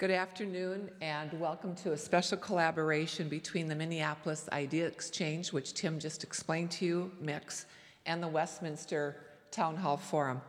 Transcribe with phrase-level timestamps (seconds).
[0.00, 5.98] Good afternoon, and welcome to a special collaboration between the Minneapolis Idea Exchange, which Tim
[5.98, 7.66] just explained to you, MIX,
[8.06, 9.16] and the Westminster
[9.50, 10.40] Town Hall Forum.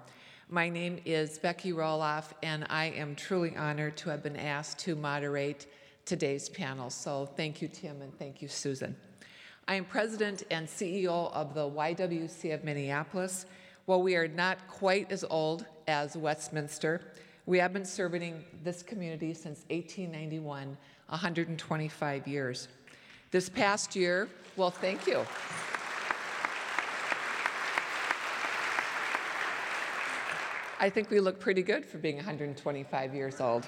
[0.48, 4.96] My name is Becky Roloff, and I am truly honored to have been asked to
[4.96, 5.68] moderate
[6.06, 6.90] today's panel.
[6.90, 8.96] So thank you, Tim, and thank you, Susan.
[9.68, 13.46] I am president and CEO of the YWCA of Minneapolis.
[13.84, 17.02] While we are not quite as old as Westminster,
[17.46, 20.78] we have been serving this community since 1891,
[21.08, 22.68] 125 years.
[23.32, 25.26] This past year, well, thank you.
[30.80, 33.68] I think we look pretty good for being 125 years old.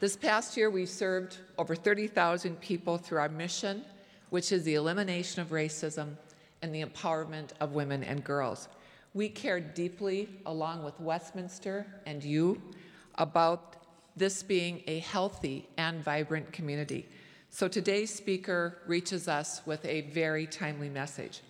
[0.00, 3.84] This past year, we served over 30,000 people through our mission,
[4.30, 6.16] which is the elimination of racism
[6.62, 8.68] and the empowerment of women and girls.
[9.14, 12.60] We care deeply, along with Westminster and you,
[13.14, 13.76] about
[14.16, 17.08] this being a healthy and vibrant community.
[17.48, 21.42] So today's speaker reaches us with a very timely message.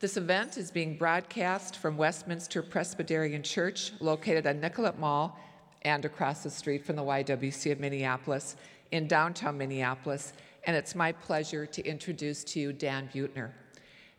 [0.00, 5.38] This event is being broadcast from Westminster Presbyterian Church, located on Nicollet Mall
[5.82, 8.56] and across the street from the YWCA of Minneapolis
[8.92, 10.32] in downtown Minneapolis.
[10.66, 13.50] And it's my pleasure to introduce to you Dan Buettner.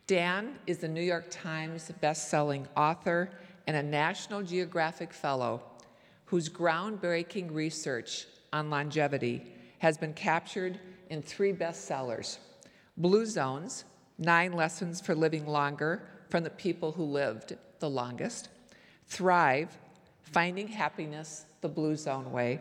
[0.06, 3.28] Dan is a New York Times best-selling author
[3.66, 5.60] and a National Geographic Fellow
[6.26, 9.42] whose groundbreaking research on longevity
[9.80, 10.78] has been captured
[11.10, 12.38] in three bestsellers
[12.96, 13.84] Blue Zones,
[14.16, 18.48] Nine Lessons for Living Longer from the People Who Lived the Longest,
[19.08, 19.76] Thrive,
[20.22, 22.60] Finding Happiness the Blue Zone Way,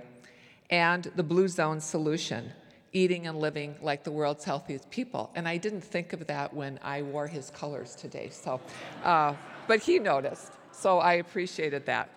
[0.72, 2.52] and the Blue Zone Solution,
[2.96, 5.30] Eating and Living Like the World's Healthiest People.
[5.36, 8.62] And I didn't think of that when I wore his colors today, so,
[9.04, 9.34] uh,
[9.68, 12.10] but he noticed, so I appreciated that.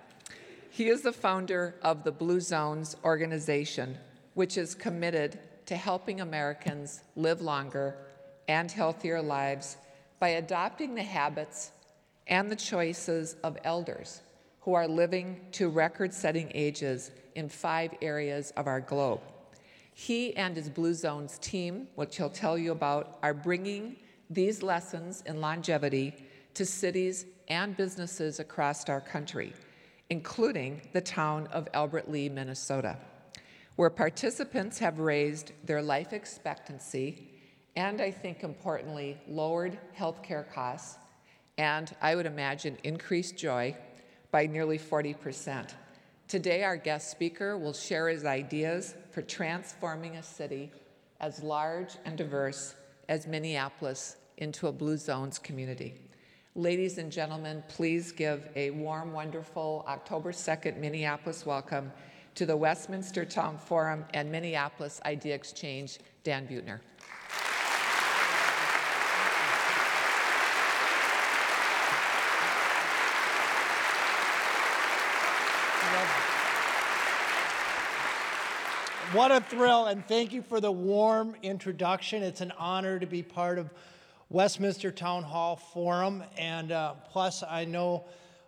[0.70, 3.98] He is the founder of the Blue Zones organization,
[4.34, 7.96] which is committed to helping Americans live longer
[8.46, 9.78] and healthier lives
[10.20, 11.72] by adopting the habits
[12.28, 14.20] and the choices of elders
[14.60, 19.20] who are living to record setting ages in five areas of our globe.
[20.00, 23.97] He and his Blue Zones team, which he'll tell you about, are bringing
[24.31, 26.14] these lessons in longevity
[26.54, 29.53] to cities and businesses across our country,
[30.09, 32.97] including the town of Albert Lea, Minnesota,
[33.75, 37.32] where participants have raised their life expectancy
[37.75, 40.97] and I think importantly, lowered healthcare costs,
[41.59, 43.76] and I would imagine increased joy
[44.30, 45.75] by nearly 40%.
[46.28, 50.70] Today, our guest speaker will share his ideas for transforming a city
[51.20, 52.74] as large and diverse
[53.08, 55.94] as Minneapolis into a Blue Zones community.
[56.54, 61.92] Ladies and gentlemen, please give a warm, wonderful October 2nd Minneapolis welcome
[62.34, 66.80] to the Westminster Town Forum and Minneapolis Idea Exchange, Dan Buettner.
[79.12, 82.22] What a thrill, and thank you for the warm introduction.
[82.22, 83.70] It's an honor to be part of
[84.28, 88.04] Westminster Town Hall Forum, and uh, plus, I know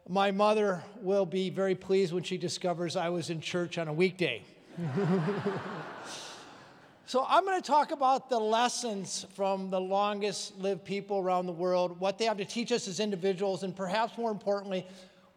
[0.07, 3.93] my mother will be very pleased when she discovers I was in church on a
[3.95, 4.43] weekday.
[7.07, 11.53] so, I'm going to talk about the lessons from the longest lived people around the
[11.53, 14.87] world, what they have to teach us as individuals, and perhaps more importantly,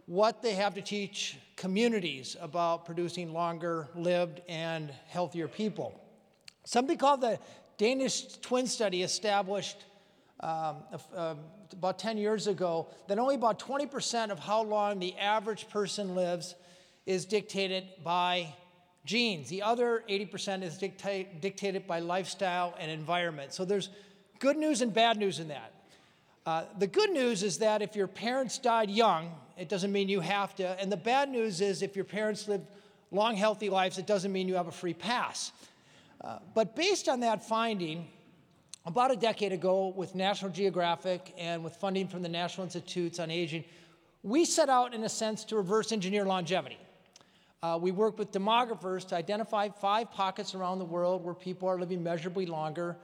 [0.06, 6.00] what they have to teach communities about producing longer lived and healthier people.
[6.64, 7.40] Something called the
[7.78, 9.86] Danish Twin Study established
[10.40, 10.78] um,
[11.16, 11.36] uh,
[11.72, 16.56] about 10 years ago that only about 20% of how long the average person lives
[17.06, 18.54] is dictated by
[19.06, 19.50] genes.
[19.50, 23.54] The other 80% is dictate, dictated by lifestyle and environment.
[23.54, 23.90] So there's
[24.40, 25.74] good news and bad news in that.
[26.46, 30.20] Uh, the good news is that if your parents died young, it doesn't mean you
[30.20, 30.80] have to.
[30.80, 32.68] And the bad news is if your parents lived
[33.12, 35.52] long, healthy lives, it doesn't mean you have a free pass.
[36.22, 38.08] Uh, but based on that finding,
[38.86, 43.32] about a decade ago, with National Geographic and with funding from the National Institutes on
[43.32, 43.64] Aging,
[44.24, 46.78] we set out, in a sense, to reverse engineer longevity.
[47.62, 51.80] Uh, we worked with demographers to identify five pockets around the world where people are
[51.80, 52.98] living measurably longer,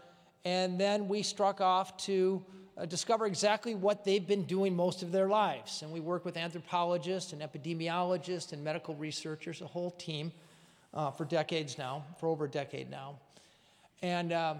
[0.44, 2.44] and then we struck off to
[2.80, 5.82] uh, discover exactly what they've been doing most of their lives.
[5.82, 10.32] And we work with anthropologists and epidemiologists and medical researchers, a whole team,
[10.94, 13.20] uh, for decades now, for over a decade now.
[14.02, 14.60] And um,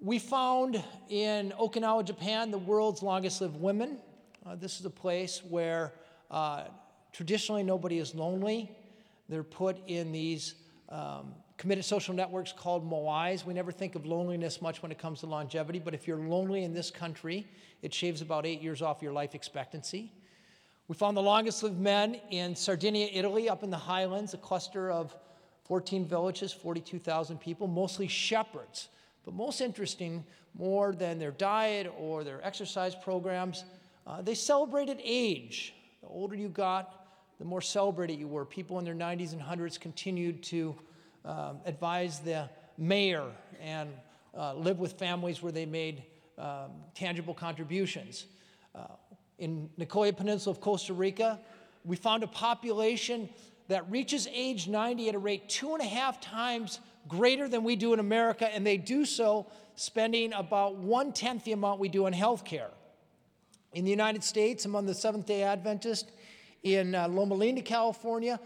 [0.00, 3.98] we found in Okinawa, Japan, the world's longest lived women.
[4.44, 5.94] Uh, this is a place where
[6.30, 6.64] uh,
[7.12, 8.70] traditionally nobody is lonely.
[9.28, 10.54] They're put in these
[10.90, 13.44] um, committed social networks called Moais.
[13.44, 16.64] We never think of loneliness much when it comes to longevity, but if you're lonely
[16.64, 17.46] in this country,
[17.82, 20.10] it shaves about eight years off your life expectancy.
[20.88, 24.90] We found the longest lived men in Sardinia, Italy, up in the highlands, a cluster
[24.90, 25.14] of
[25.64, 28.88] 14 villages, 42,000 people, mostly shepherds.
[29.26, 30.24] But most interesting,
[30.54, 33.64] more than their diet or their exercise programs,
[34.06, 35.74] uh, they celebrated age.
[36.00, 37.06] The older you got,
[37.38, 38.46] the more celebrated you were.
[38.46, 40.74] People in their 90s and 100s continued to
[41.24, 43.24] um, advise the mayor
[43.60, 43.90] and
[44.36, 46.02] uh, live with families where they made
[46.38, 48.26] um, tangible contributions.
[48.74, 48.84] Uh,
[49.38, 51.38] in Nicoya Peninsula of Costa Rica,
[51.84, 53.28] we found a population
[53.68, 57.76] that reaches age 90 at a rate two and a half times greater than we
[57.76, 62.06] do in America, and they do so spending about one tenth the amount we do
[62.06, 62.70] on health care.
[63.72, 66.10] In the United States, among the Seventh day Adventists
[66.62, 68.38] in uh, Loma Linda, California,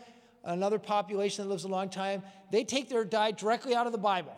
[0.44, 3.99] another population that lives a long time, they take their diet directly out of the
[3.99, 4.35] Bible.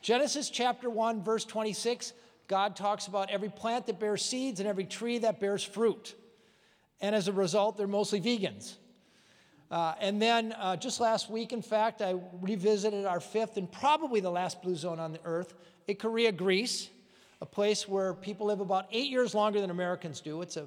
[0.00, 2.12] Genesis chapter 1, verse 26,
[2.48, 6.14] God talks about every plant that bears seeds and every tree that bears fruit.
[7.00, 8.74] And as a result, they're mostly vegans.
[9.70, 14.20] Uh, and then uh, just last week, in fact, I revisited our fifth and probably
[14.20, 15.54] the last blue zone on the earth,
[15.88, 16.90] Icaria, Greece,
[17.40, 20.42] a place where people live about eight years longer than Americans do.
[20.42, 20.66] It's a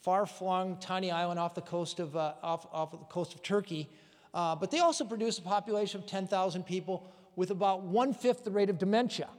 [0.00, 3.88] far-flung, tiny island off the coast of, uh, off, off of the coast of Turkey.
[4.36, 8.68] Uh, but they also produce a population of 10,000 people with about one-fifth the rate
[8.68, 9.30] of dementia.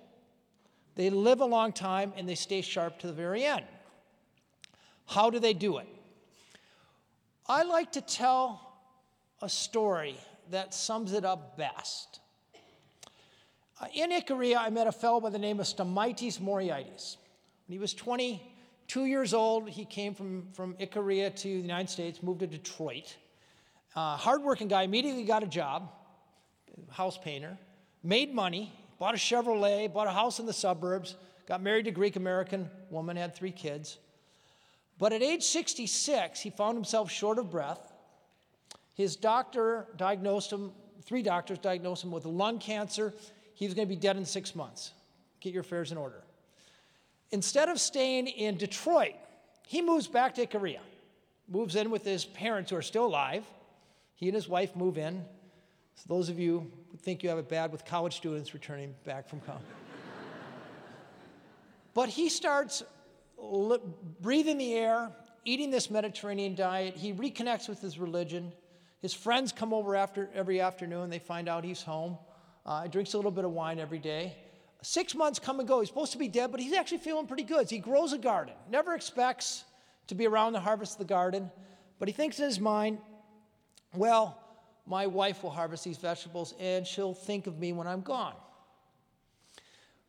[0.96, 3.66] They live a long time and they stay sharp to the very end.
[5.06, 5.88] How do they do it?
[7.48, 8.80] I like to tell
[9.40, 10.18] a story
[10.50, 12.20] that sums it up best.
[13.80, 17.18] Uh, in Icaria, I met a fellow by the name of Stamatis Moraitis.
[17.68, 22.24] When he was 22 years old, he came from, from Icaria to the United States,
[22.24, 23.16] moved to Detroit.
[23.98, 25.92] Uh, hardworking guy, immediately got a job,
[26.92, 27.58] house painter,
[28.04, 31.16] made money, bought a Chevrolet, bought a house in the suburbs,
[31.48, 33.98] got married to a Greek American woman, had three kids.
[35.00, 37.92] But at age 66, he found himself short of breath
[38.98, 40.72] his doctor diagnosed him,
[41.04, 43.14] three doctors diagnosed him with lung cancer.
[43.54, 44.92] He was going to be dead in six months.
[45.40, 46.24] Get your affairs in order.
[47.30, 49.14] Instead of staying in Detroit,
[49.68, 50.80] he moves back to Icaria,
[51.48, 53.44] moves in with his parents who are still alive.
[54.18, 55.24] He and his wife move in.
[55.94, 59.30] So those of you who think you have it bad with college students returning back
[59.30, 59.62] from college.
[61.94, 62.84] but he starts
[63.38, 63.80] li-
[64.20, 65.12] breathing the air,
[65.46, 66.96] eating this Mediterranean diet.
[66.96, 68.52] He reconnects with his religion.
[69.02, 71.12] His friends come over after every afternoon.
[71.12, 72.18] They find out he's home.
[72.66, 74.36] Uh, he drinks a little bit of wine every day.
[74.82, 75.80] Six months come and go.
[75.80, 77.70] He's supposed to be dead, but he's actually feeling pretty good.
[77.70, 78.56] He grows a garden.
[78.70, 79.64] Never expects
[80.08, 81.52] to be around the harvest of the garden,
[82.00, 82.98] but he thinks in his mind,
[83.98, 84.40] well,
[84.86, 88.36] my wife will harvest these vegetables and she'll think of me when I'm gone.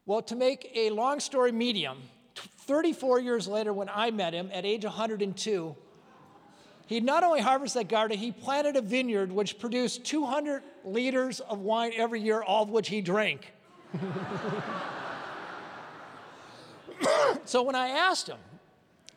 [0.07, 1.99] Well, to make a long story medium,
[2.35, 5.77] 34 years later, when I met him at age 102,
[6.87, 11.59] he not only harvested that garden, he planted a vineyard which produced 200 liters of
[11.61, 13.53] wine every year, all of which he drank.
[17.45, 18.39] so when I asked him,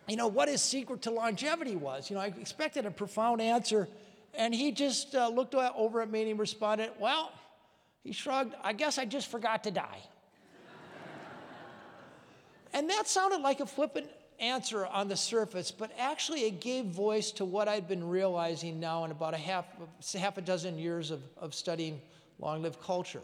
[0.09, 3.87] you know, what his secret to longevity was, you know, I expected a profound answer,
[4.33, 7.31] and he just uh, looked over at me and he responded, well,
[8.03, 9.99] he shrugged, I guess I just forgot to die.
[12.73, 14.07] and that sounded like a flippant
[14.39, 19.05] answer on the surface, but actually it gave voice to what I'd been realizing now
[19.05, 19.65] in about a half,
[20.17, 22.01] half a dozen years of, of studying
[22.39, 23.21] long lived culture.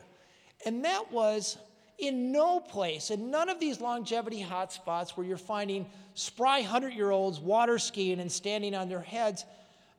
[0.66, 1.58] And that was
[1.98, 7.10] in no place, in none of these longevity hotspots where you're finding spry 100 year
[7.10, 9.46] olds water skiing and standing on their heads,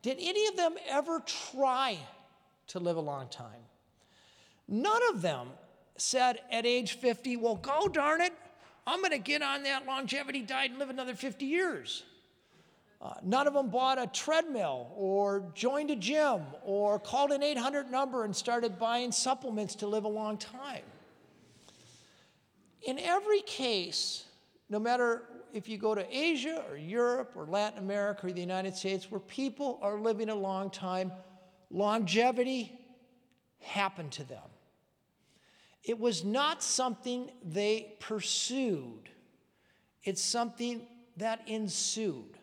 [0.02, 1.98] did any of them ever try
[2.68, 3.62] to live a long time?
[4.68, 5.48] None of them
[5.96, 8.32] said at age 50, well, go darn it,
[8.86, 12.04] I'm going to get on that longevity diet and live another 50 years.
[13.00, 17.90] Uh, none of them bought a treadmill or joined a gym or called an 800
[17.90, 20.82] number and started buying supplements to live a long time.
[22.82, 24.24] In every case,
[24.68, 28.76] no matter if you go to Asia or Europe or Latin America or the United
[28.76, 31.12] States, where people are living a long time,
[31.70, 32.72] longevity
[33.60, 34.42] happened to them.
[35.84, 39.08] It was not something they pursued,
[40.04, 40.82] it's something
[41.16, 42.38] that ensued.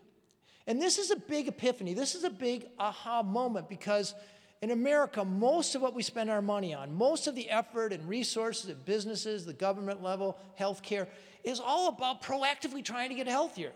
[0.67, 1.93] And this is a big epiphany.
[1.93, 4.15] This is a big aha moment because
[4.61, 8.07] in America, most of what we spend our money on, most of the effort and
[8.07, 11.07] resources at businesses, the government level, healthcare,
[11.43, 13.71] is all about proactively trying to get healthier.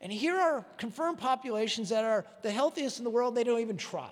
[0.00, 3.76] And here are confirmed populations that are the healthiest in the world, they don't even
[3.76, 4.10] try.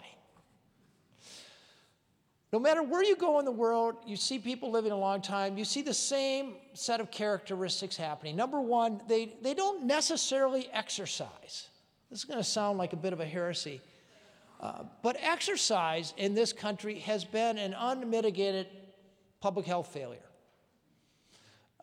[2.53, 5.59] No matter where you go in the world, you see people living a long time,
[5.59, 8.37] you see the same set of characteristics happening.
[8.37, 11.69] Number one, they, they don't necessarily exercise.
[12.11, 13.81] This is going to sound like a bit of a heresy.
[14.61, 18.67] Uh, but exercise in this country has been an unmitigated
[19.41, 20.21] public health failure.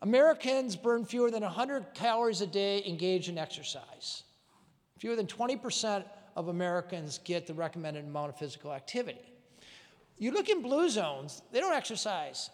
[0.02, 4.24] Americans burn fewer than 100 calories a day engaged in exercise.
[4.98, 9.20] Fewer than 20% of Americans get the recommended amount of physical activity.
[10.18, 12.50] You look in blue zones, they don't exercise,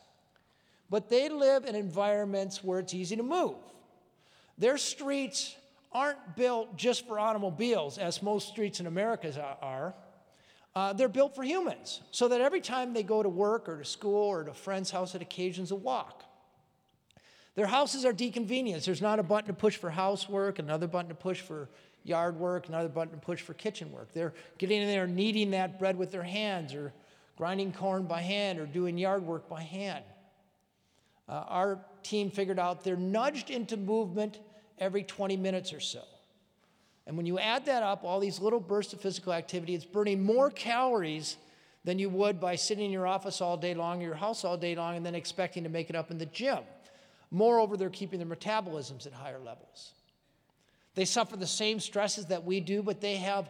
[0.91, 3.57] but they live in environments where it's easy to move.
[4.59, 5.55] Their streets
[5.93, 9.95] aren't built just for automobiles, as most streets in America are.
[10.75, 13.85] Uh, they're built for humans, so that every time they go to work or to
[13.85, 16.25] school or to a friend's house, it occasions a walk.
[17.55, 18.85] Their houses are deconvenience.
[18.85, 21.69] There's not a button to push for housework, another button to push for
[22.05, 24.13] yard work, another button to push for kitchen work.
[24.13, 26.93] They're getting in there kneading that bread with their hands or
[27.37, 30.05] grinding corn by hand or doing yard work by hand.
[31.29, 34.39] Uh, our team figured out they're nudged into movement
[34.79, 36.03] every 20 minutes or so.
[37.09, 40.23] And when you add that up, all these little bursts of physical activity, it's burning
[40.23, 41.38] more calories
[41.83, 44.77] than you would by sitting in your office all day long, your house all day
[44.77, 46.59] long, and then expecting to make it up in the gym.
[47.31, 49.93] Moreover, they're keeping their metabolisms at higher levels.
[50.97, 53.49] They suffer the same stresses that we do, but they have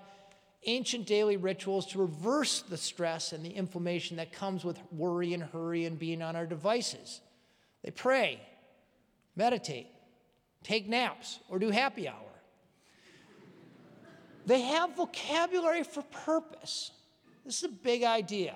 [0.65, 5.43] ancient daily rituals to reverse the stress and the inflammation that comes with worry and
[5.43, 7.21] hurry and being on our devices.
[7.83, 8.41] They pray,
[9.35, 9.89] meditate,
[10.63, 12.28] take naps, or do happy hour.
[14.49, 16.93] They have vocabulary for purpose.
[17.45, 18.55] This is a big idea.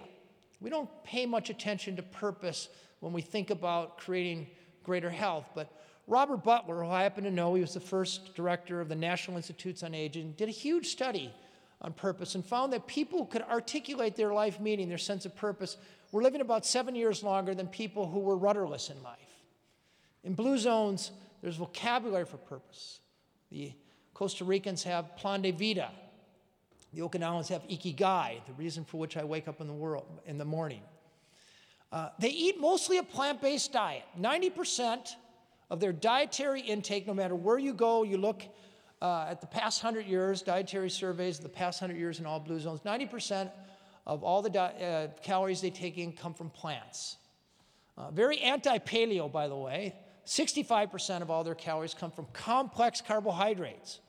[0.59, 2.71] We don't pay much attention to purpose
[3.01, 4.47] when we think about creating
[4.85, 5.51] greater health.
[5.55, 5.71] But
[6.07, 9.37] Robert Butler, who I happen to know, he was the first director of the National
[9.37, 11.31] Institutes on Aging, did a huge study
[11.83, 15.37] on purpose and found that people who could articulate their life meaning, their sense of
[15.37, 15.77] purpose,
[16.11, 19.19] were living about seven years longer than people who were rudderless in life.
[20.25, 21.11] In blue zones,
[21.43, 23.01] there's vocabulary for purpose.
[23.51, 23.75] The
[24.15, 25.91] Costa Ricans have plan de vida.
[26.93, 30.37] The Okinawans have ikigai, the reason for which I wake up in the world in
[30.39, 30.83] the morning.
[31.91, 34.05] Uh, they eat mostly a plant based diet.
[34.19, 35.15] 90%
[35.71, 38.43] of their dietary intake, no matter where you go, you look
[39.01, 42.41] uh, at the past 100 years, dietary surveys of the past 100 years in all
[42.41, 43.51] blue zones, 90%
[44.07, 47.17] of all the di- uh, calories they take in come from plants.
[47.97, 49.95] Uh, very anti paleo, by the way.
[50.27, 54.01] 65% of all their calories come from complex carbohydrates,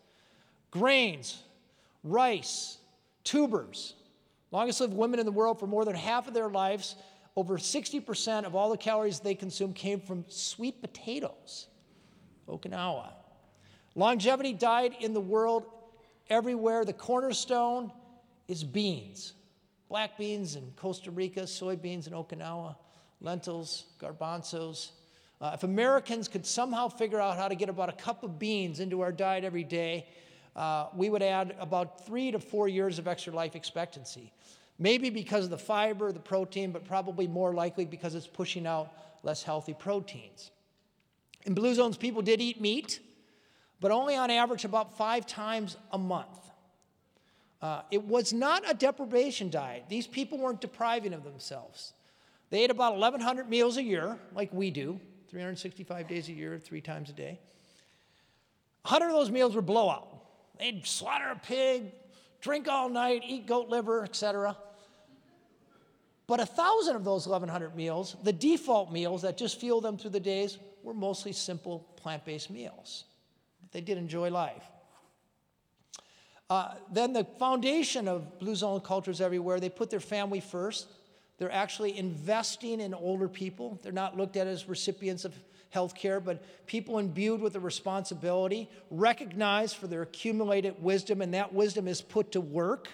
[0.71, 1.41] grains,
[2.03, 2.77] rice,
[3.23, 3.95] tubers.
[4.51, 6.95] Longest lived women in the world for more than half of their lives
[7.35, 11.67] over 60% of all the calories they consume came from sweet potatoes,
[12.47, 13.11] Okinawa.
[13.95, 15.65] Longevity diet in the world
[16.29, 16.85] everywhere.
[16.85, 17.91] The cornerstone
[18.47, 19.33] is beans
[19.93, 22.75] black beans in Costa Rica, soybeans in Okinawa,
[23.21, 24.89] lentils, garbanzos.
[25.43, 28.79] Uh, if Americans could somehow figure out how to get about a cup of beans
[28.79, 30.07] into our diet every day,
[30.55, 34.31] uh, we would add about three to four years of extra life expectancy.
[34.79, 38.93] Maybe because of the fiber, the protein, but probably more likely because it's pushing out
[39.21, 40.51] less healthy proteins.
[41.45, 43.01] In blue zones, people did eat meat,
[43.81, 46.39] but only on average about five times a month.
[47.61, 49.83] Uh, it was not a deprivation diet.
[49.89, 51.91] These people weren't depriving of themselves.
[52.49, 55.01] They ate about 1,100 meals a year, like we do,
[55.33, 57.39] 365 days a year, three times a day.
[58.83, 60.07] 100 of those meals were blowout.
[60.59, 61.91] They'd slaughter a pig,
[62.39, 64.55] drink all night, eat goat liver, etc.
[66.27, 70.11] But a thousand of those 1,100 meals, the default meals that just fuel them through
[70.11, 73.05] the days, were mostly simple plant based meals.
[73.71, 74.61] They did enjoy life.
[76.47, 80.85] Uh, then the foundation of Blue Zone cultures everywhere, they put their family first.
[81.37, 83.79] They're actually investing in older people.
[83.81, 85.33] They're not looked at as recipients of
[85.69, 91.51] health care, but people imbued with a responsibility, recognized for their accumulated wisdom, and that
[91.51, 92.89] wisdom is put to work.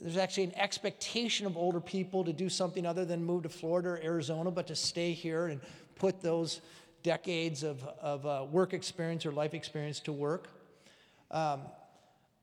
[0.00, 3.88] There's actually an expectation of older people to do something other than move to Florida
[3.88, 5.60] or Arizona, but to stay here and
[5.96, 6.60] put those
[7.02, 10.48] decades of, of uh, work experience or life experience to work.
[11.30, 11.62] Um,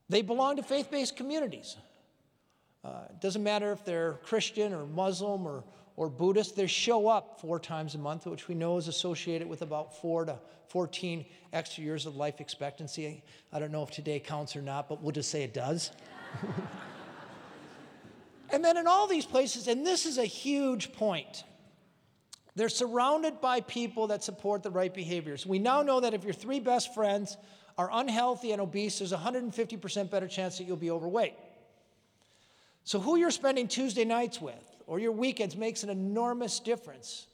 [0.09, 1.77] they belong to faith based communities.
[2.85, 5.63] Uh, it doesn't matter if they're Christian or Muslim or,
[5.95, 9.63] or Buddhist, they show up four times a month, which we know is associated with
[9.63, 10.37] about four to
[10.67, 13.23] 14 extra years of life expectancy.
[13.51, 15.91] I don't know if today counts or not, but we'll just say it does.
[18.51, 21.43] and then in all these places, and this is a huge point,
[22.55, 25.43] they're surrounded by people that support the right behaviors.
[25.45, 27.35] We now know that if your three best friends
[27.79, 31.33] are unhealthy and obese, there's a 150% better chance that you'll be overweight.
[32.85, 37.25] So, who you're spending Tuesday nights with, or your weekends makes an enormous difference.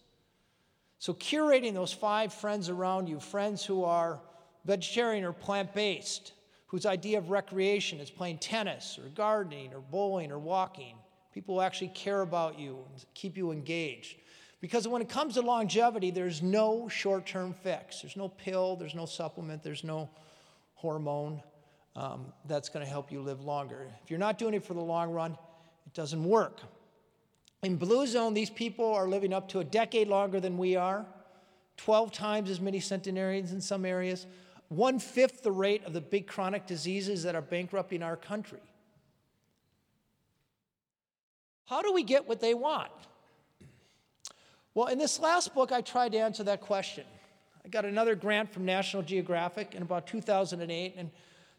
[0.98, 4.22] So, curating those five friends around you, friends who are
[4.64, 6.32] vegetarian or plant based,
[6.68, 10.96] whose idea of recreation is playing tennis or gardening or bowling or walking,
[11.34, 14.16] people who actually care about you and keep you engaged.
[14.62, 18.02] Because when it comes to longevity, there's no short term fix.
[18.02, 20.10] There's no pill, there's no supplement, there's no
[20.76, 21.44] hormone
[21.96, 23.88] um, that's going to help you live longer.
[24.04, 25.32] If you're not doing it for the long run,
[25.86, 26.60] it doesn't work.
[27.64, 31.06] In Blue Zone, these people are living up to a decade longer than we are,
[31.78, 34.26] 12 times as many centenarians in some areas,
[34.70, 38.62] one fifth the rate of the big chronic diseases that are bankrupting our country.
[41.66, 42.92] How do we get what they want?
[44.74, 47.04] Well, in this last book, I tried to answer that question.
[47.64, 51.12] I got another grant from National Geographic in about 2008 and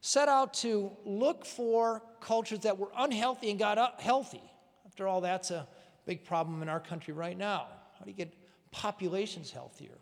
[0.02, 4.42] set out to look for cultures that were unhealthy and got healthy.
[4.84, 5.66] After all, that's a
[6.04, 7.68] big problem in our country right now.
[7.98, 8.34] How do you get
[8.72, 9.96] populations healthier?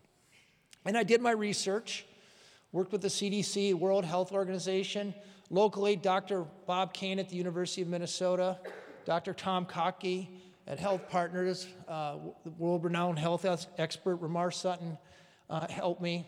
[0.85, 2.05] And I did my research,
[2.71, 5.13] worked with the CDC, World Health Organization,
[5.51, 6.45] locally, Dr.
[6.65, 8.57] Bob Kane at the University of Minnesota,
[9.05, 9.33] Dr.
[9.33, 10.27] Tom Kottke
[10.65, 12.17] at Health Partners, uh,
[12.57, 13.45] world renowned health
[13.77, 14.97] expert Ramar Sutton
[15.47, 16.27] uh, helped me.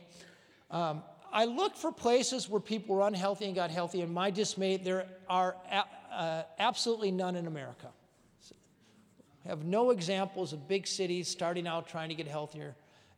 [0.70, 1.02] Um,
[1.34, 5.08] I looked for places where people were unhealthy and got healthy, and my dismay, there
[5.28, 5.56] are
[6.12, 7.88] uh, absolutely none in America.
[8.40, 8.56] So,
[9.48, 12.76] have no examples of big cities starting out trying to get healthier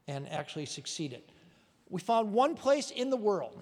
[0.08, 1.24] and actually succeeded.
[1.90, 3.62] We found one place in the world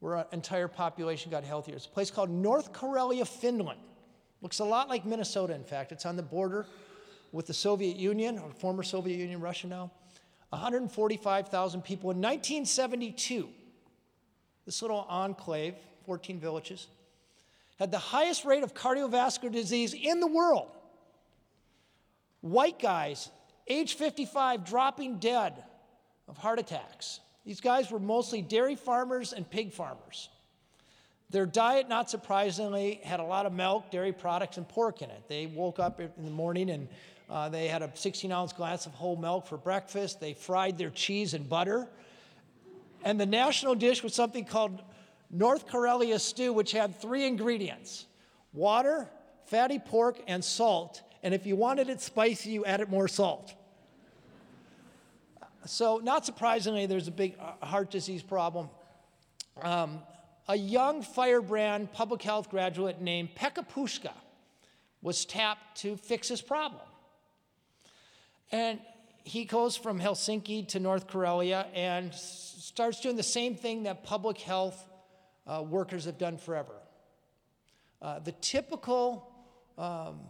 [0.00, 1.76] where an entire population got healthier.
[1.76, 3.78] It's a place called North Karelia, Finland.
[4.42, 5.92] Looks a lot like Minnesota, in fact.
[5.92, 6.66] It's on the border
[7.30, 9.92] with the Soviet Union, or former Soviet Union, Russia now.
[10.50, 12.10] 145,000 people.
[12.10, 13.48] In 1972,
[14.66, 15.74] this little enclave,
[16.06, 16.86] 14 villages,
[17.78, 20.68] had the highest rate of cardiovascular disease in the world.
[22.42, 23.30] White guys,
[23.66, 25.54] age 55, dropping dead
[26.28, 27.20] of heart attacks.
[27.44, 30.28] These guys were mostly dairy farmers and pig farmers.
[31.30, 35.22] Their diet, not surprisingly, had a lot of milk, dairy products, and pork in it.
[35.28, 36.88] They woke up in the morning and
[37.30, 40.20] uh, they had a 16 ounce glass of whole milk for breakfast.
[40.20, 41.88] They fried their cheese and butter.
[43.04, 44.82] And the national dish was something called
[45.30, 48.06] North Karelia stew, which had three ingredients
[48.52, 49.08] water,
[49.46, 51.02] fatty pork, and salt.
[51.22, 53.54] And if you wanted it spicy, you added more salt.
[55.66, 58.70] So, not surprisingly, there's a big uh, heart disease problem.
[59.62, 60.02] Um,
[60.48, 64.12] a young firebrand public health graduate named Pekka Puska
[65.02, 66.80] was tapped to fix this problem.
[68.52, 68.80] And
[69.24, 74.38] he goes from Helsinki to North Karelia and starts doing the same thing that public
[74.38, 74.88] health
[75.46, 76.74] uh, workers have done forever.
[78.02, 79.30] Uh, the typical
[79.76, 80.20] um,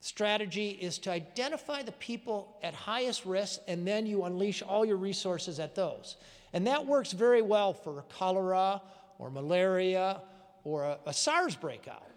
[0.00, 4.96] strategy is to identify the people at highest risk and then you unleash all your
[4.96, 6.16] resources at those.
[6.52, 8.82] And that works very well for cholera
[9.18, 10.20] or malaria
[10.64, 12.10] or a, a SARS breakout.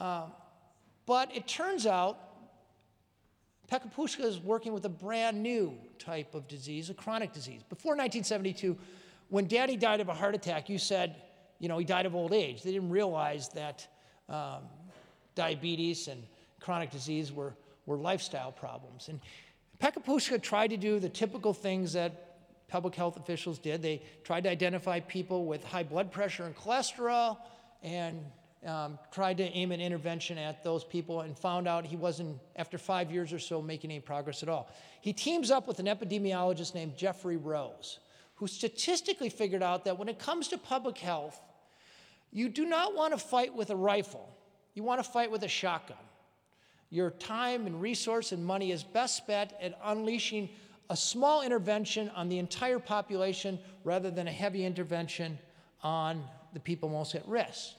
[0.00, 0.32] Um,
[1.06, 2.18] but it turns out
[3.70, 7.62] Pekka Puska is working with a brand new type of disease, a chronic disease.
[7.68, 8.76] Before 1972,
[9.28, 11.14] when daddy died of a heart attack, you said,
[11.60, 12.62] you know, he died of old age.
[12.64, 13.86] They didn't realize that
[14.28, 14.62] um,
[15.36, 16.20] diabetes and
[16.58, 17.54] chronic disease were,
[17.86, 19.08] were lifestyle problems.
[19.08, 19.20] And
[19.78, 23.82] Pekka Puska tried to do the typical things that public health officials did.
[23.82, 27.38] They tried to identify people with high blood pressure and cholesterol
[27.82, 28.24] and
[28.66, 32.76] um, tried to aim an intervention at those people and found out he wasn't, after
[32.76, 34.70] five years or so, making any progress at all.
[35.00, 38.00] He teams up with an epidemiologist named Geoffrey Rose,
[38.34, 41.40] who statistically figured out that when it comes to public health,
[42.32, 44.28] you do not want to fight with a rifle,
[44.74, 45.96] you want to fight with a shotgun.
[46.90, 50.48] Your time and resource and money is best spent at unleashing
[50.90, 55.38] a small intervention on the entire population rather than a heavy intervention
[55.82, 57.74] on the people most at risk.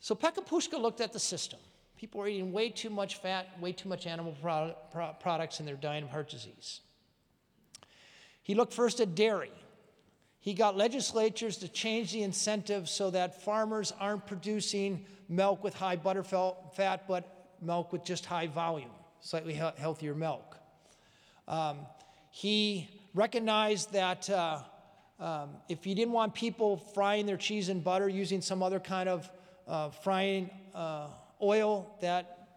[0.00, 1.58] So Pekka Puska looked at the system.
[1.96, 5.68] People were eating way too much fat, way too much animal pro- pro- products, and
[5.68, 6.80] they're dying of heart disease.
[8.42, 9.50] He looked first at dairy.
[10.38, 15.96] He got legislatures to change the incentives so that farmers aren't producing milk with high
[15.96, 20.56] butter fat, but milk with just high volume, slightly he- healthier milk.
[21.48, 21.78] Um,
[22.30, 24.62] he recognized that uh,
[25.18, 29.08] um, if you didn't want people frying their cheese in butter using some other kind
[29.08, 29.28] of
[29.68, 31.08] uh, frying uh,
[31.40, 32.48] oil, that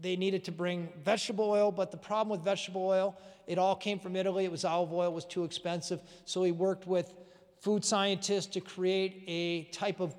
[0.00, 3.98] they needed to bring vegetable oil, but the problem with vegetable oil, it all came
[3.98, 4.44] from Italy.
[4.44, 6.00] It was olive oil, was too expensive.
[6.24, 7.12] So he worked with
[7.58, 10.14] food scientists to create a type of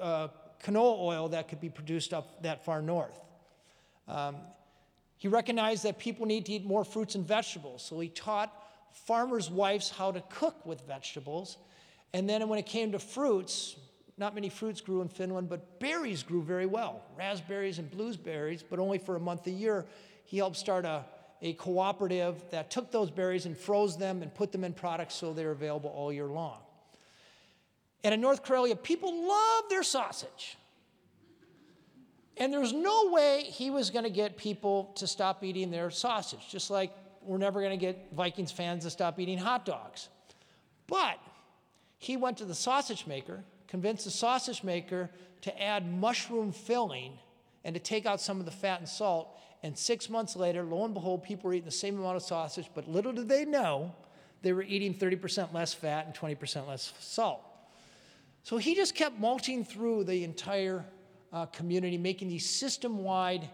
[0.00, 0.28] uh,
[0.62, 3.20] canola oil that could be produced up that far north.
[4.06, 4.36] Um,
[5.16, 8.52] he recognized that people need to eat more fruits and vegetables, so he taught
[8.92, 11.56] farmers' wives how to cook with vegetables.
[12.12, 13.76] And then when it came to fruits,
[14.16, 18.78] not many fruits grew in Finland, but berries grew very well raspberries and blueberries, but
[18.78, 19.86] only for a month a year.
[20.24, 21.04] He helped start a,
[21.42, 25.32] a cooperative that took those berries and froze them and put them in products so
[25.32, 26.58] they're available all year long.
[28.04, 30.58] And in North Karelia, people love their sausage.
[32.36, 36.48] And there's no way he was going to get people to stop eating their sausage,
[36.50, 40.08] just like we're never going to get Vikings fans to stop eating hot dogs.
[40.86, 41.18] But
[41.98, 45.10] he went to the sausage maker, convinced the sausage maker
[45.40, 47.18] to add mushroom filling
[47.64, 49.36] and to take out some of the fat and salt.
[49.64, 52.70] And six months later, lo and behold, people were eating the same amount of sausage,
[52.72, 53.92] but little did they know
[54.42, 57.40] they were eating 30% less fat and 20% less salt.
[58.44, 60.84] So he just kept mulching through the entire
[61.32, 63.48] uh, community, making these system wide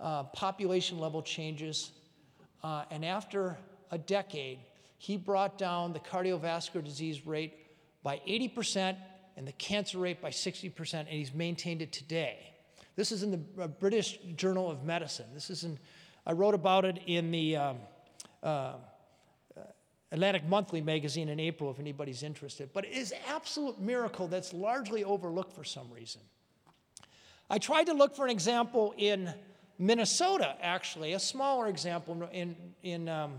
[0.00, 1.90] uh, population level changes.
[2.64, 3.58] Uh, and after
[3.90, 4.58] a decade,
[4.96, 7.58] he brought down the cardiovascular disease rate
[8.02, 8.96] by 80%
[9.36, 12.54] and the cancer rate by 60%, and he's maintained it today.
[12.96, 15.26] This is in the uh, British Journal of Medicine.
[15.34, 15.78] This is in,
[16.24, 17.76] I wrote about it in the um,
[18.42, 18.72] uh,
[20.12, 22.70] Atlantic Monthly magazine in April, if anybody's interested.
[22.72, 26.22] But it is absolute miracle that's largely overlooked for some reason.
[27.50, 29.32] I tried to look for an example in
[29.78, 33.34] Minnesota, actually, a smaller example in, in, um,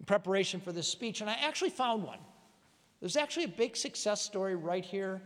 [0.00, 2.18] in preparation for this speech, and I actually found one.
[3.00, 5.20] There's actually a big success story right here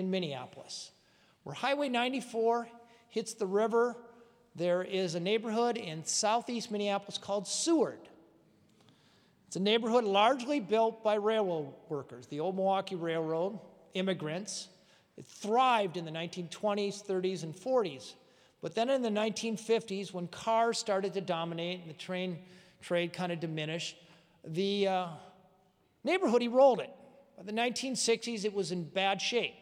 [0.00, 0.90] in Minneapolis,
[1.44, 2.68] where Highway 94
[3.08, 3.96] hits the river.
[4.56, 8.00] There is a neighborhood in southeast Minneapolis called Seward.
[9.46, 13.58] It's a neighborhood largely built by railroad workers, the old Milwaukee Railroad,
[13.94, 14.68] immigrants.
[15.16, 18.14] It thrived in the 1920s, 30s, and 40s.
[18.62, 22.38] But then in the 1950s, when cars started to dominate and the train
[22.80, 23.96] trade kind of diminished,
[24.44, 25.06] the uh,
[26.04, 26.90] neighborhood eroded.
[27.36, 29.54] By the 1960s, it was in bad shape.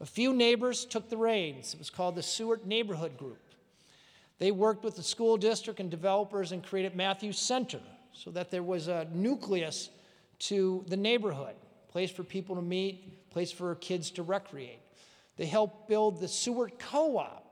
[0.00, 1.74] A few neighbors took the reins.
[1.74, 3.38] It was called the Seward Neighborhood Group.
[4.38, 7.80] They worked with the school district and developers and created Matthews Center
[8.12, 9.90] so that there was a nucleus
[10.40, 11.54] to the neighborhood,
[11.90, 14.80] place for people to meet, place for kids to recreate.
[15.36, 17.46] They helped build the Seward Co op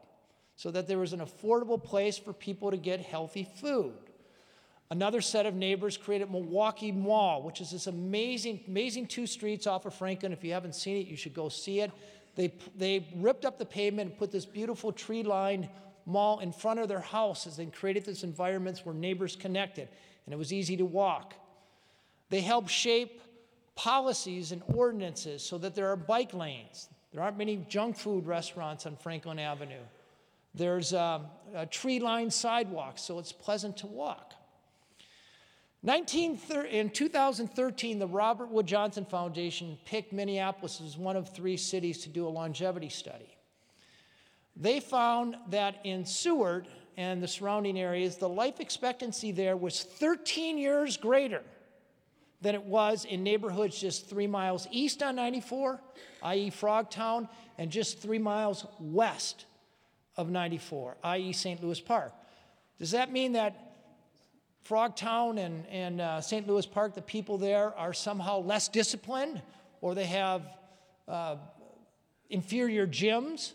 [0.57, 3.93] so that there was an affordable place for people to get healthy food.
[4.91, 9.85] Another set of neighbors created Milwaukee Mall, which is this amazing, amazing two streets off
[9.85, 10.33] of Franklin.
[10.33, 11.93] If you haven't seen it, you should go see it.
[12.39, 15.69] They, they ripped up the pavement and put this beautiful tree lined
[16.07, 19.89] mall in front of their houses and created this environments where neighbors connected
[20.25, 21.35] and it was easy to walk.
[22.31, 23.21] They helped shape
[23.75, 26.89] policies and ordinances so that there are bike lanes.
[27.13, 29.83] There aren't many junk food restaurants on Franklin Avenue.
[30.55, 34.35] There's um, a, a tree lined sidewalks, so it's pleasant to walk.
[35.83, 41.99] 19, in 2013, the Robert Wood Johnson Foundation picked Minneapolis as one of three cities
[41.99, 43.37] to do a longevity study.
[44.57, 50.59] They found that in Seward and the surrounding areas, the life expectancy there was 13
[50.59, 51.43] years greater
[52.41, 55.81] than it was in neighborhoods just three miles east on 94,
[56.25, 59.47] i.e., Frogtown, and just three miles west
[60.17, 61.63] of 94, i.e., St.
[61.63, 62.13] Louis Park.
[62.81, 63.68] Does that mean that
[64.69, 66.47] Frogtown and, and uh, St.
[66.47, 69.41] Louis Park, the people there are somehow less disciplined,
[69.81, 70.43] or they have
[71.07, 71.37] uh,
[72.29, 73.53] inferior gyms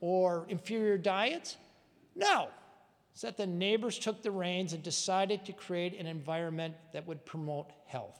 [0.00, 1.56] or inferior diets?
[2.14, 2.48] No.
[3.12, 7.24] It's that the neighbors took the reins and decided to create an environment that would
[7.24, 8.18] promote health.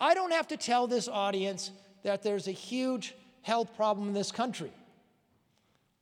[0.00, 1.70] I don't have to tell this audience
[2.02, 4.72] that there's a huge health problem in this country.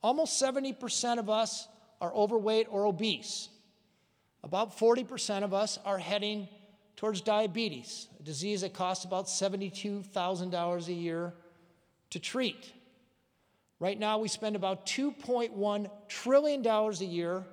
[0.02, 1.68] Almost 70% of us
[2.00, 3.50] are overweight or obese.
[4.42, 6.48] About 40% of us are heading
[6.96, 11.34] towards diabetes, a disease that costs about $72,000 a year
[12.10, 12.72] to treat.
[13.78, 17.44] Right now, we spend about $2.1 trillion a year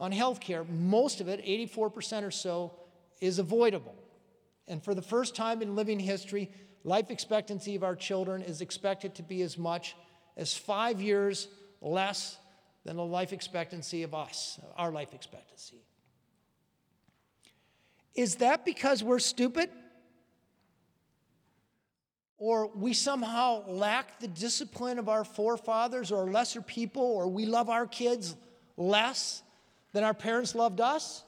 [0.00, 0.68] on healthcare.
[0.68, 2.72] Most of it, 84% or so,
[3.20, 3.94] is avoidable.
[4.66, 6.50] And for the first time in living history,
[6.82, 9.94] life expectancy of our children is expected to be as much
[10.36, 11.48] as five years
[11.80, 12.38] less
[12.84, 15.82] than the life expectancy of us, our life expectancy.
[18.14, 19.70] Is that because we're stupid?
[22.38, 27.70] Or we somehow lack the discipline of our forefathers or lesser people, or we love
[27.70, 28.36] our kids
[28.76, 29.42] less
[29.92, 31.24] than our parents loved us?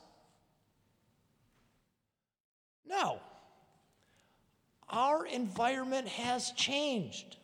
[2.87, 3.21] No.
[4.89, 7.37] Our environment has changed.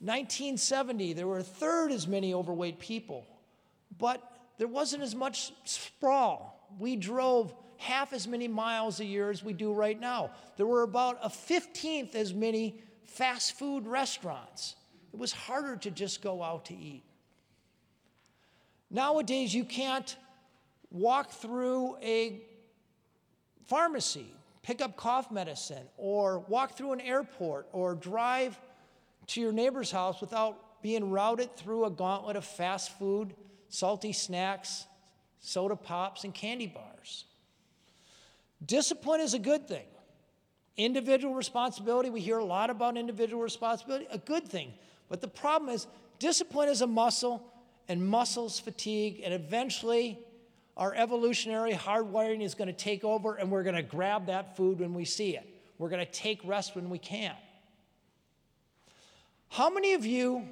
[0.00, 3.26] 1970, there were a third as many overweight people.
[3.98, 4.22] but
[4.58, 6.68] there wasn't as much sprawl.
[6.78, 10.30] We drove half as many miles a year as we do right now.
[10.56, 14.74] There were about a 15th as many fast food restaurants.
[15.12, 17.02] It was harder to just go out to eat.
[18.90, 20.16] Nowadays, you can't
[20.90, 22.42] walk through a
[23.66, 24.26] pharmacy,
[24.62, 28.58] pick up cough medicine, or walk through an airport, or drive
[29.28, 33.34] to your neighbor's house without being routed through a gauntlet of fast food,
[33.68, 34.86] salty snacks,
[35.40, 37.24] soda pops, and candy bars.
[38.64, 39.86] Discipline is a good thing.
[40.76, 44.72] Individual responsibility, we hear a lot about individual responsibility, a good thing.
[45.08, 45.86] But the problem is,
[46.18, 47.52] discipline is a muscle,
[47.88, 50.18] and muscles fatigue, and eventually
[50.76, 54.78] our evolutionary hardwiring is going to take over, and we're going to grab that food
[54.78, 55.48] when we see it.
[55.78, 57.34] We're going to take rest when we can.
[59.48, 60.46] How many of you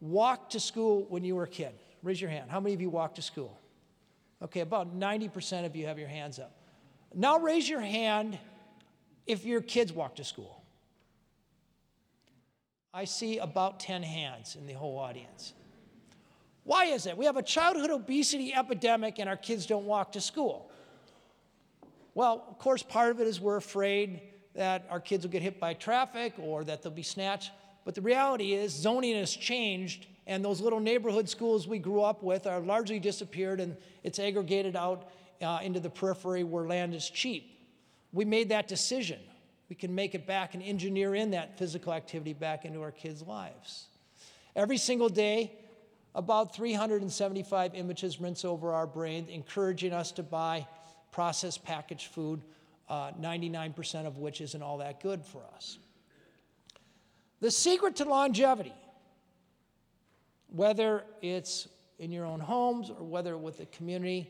[0.00, 1.72] walked to school when you were a kid?
[2.02, 2.50] Raise your hand.
[2.50, 3.58] How many of you walked to school?
[4.42, 6.52] Okay, about 90% of you have your hands up.
[7.14, 8.38] Now raise your hand
[9.26, 10.62] if your kids walk to school.
[12.92, 15.52] I see about 10 hands in the whole audience.
[16.64, 17.16] Why is it?
[17.16, 20.70] We have a childhood obesity epidemic and our kids don't walk to school.
[22.14, 24.20] Well, of course, part of it is we're afraid
[24.54, 27.52] that our kids will get hit by traffic or that they'll be snatched.
[27.84, 32.22] But the reality is, zoning has changed, and those little neighborhood schools we grew up
[32.22, 35.08] with are largely disappeared, and it's aggregated out
[35.42, 37.58] uh, into the periphery where land is cheap.
[38.12, 39.20] We made that decision.
[39.68, 43.22] We can make it back and engineer in that physical activity back into our kids'
[43.22, 43.86] lives.
[44.56, 45.52] Every single day,
[46.14, 50.66] about 375 images rinse over our brain, encouraging us to buy
[51.12, 52.42] processed packaged food,
[52.88, 55.78] uh, 99% of which isn't all that good for us.
[57.40, 58.74] The secret to longevity,
[60.48, 64.28] whether it's in your own homes or whether with the community,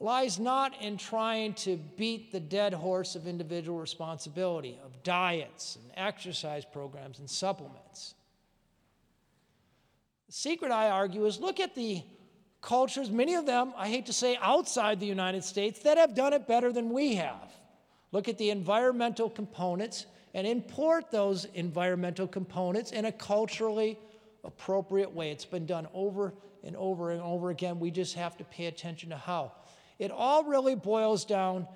[0.00, 5.92] lies not in trying to beat the dead horse of individual responsibility, of diets and
[5.96, 8.14] exercise programs and supplements.
[10.26, 12.02] The secret, I argue, is look at the
[12.60, 16.32] cultures, many of them, I hate to say, outside the United States, that have done
[16.32, 17.52] it better than we have.
[18.12, 23.98] Look at the environmental components and import those environmental components in a culturally
[24.44, 25.30] appropriate way.
[25.30, 26.32] It's been done over
[26.64, 27.78] and over and over again.
[27.78, 29.52] We just have to pay attention to how.
[30.02, 31.68] It all really boils down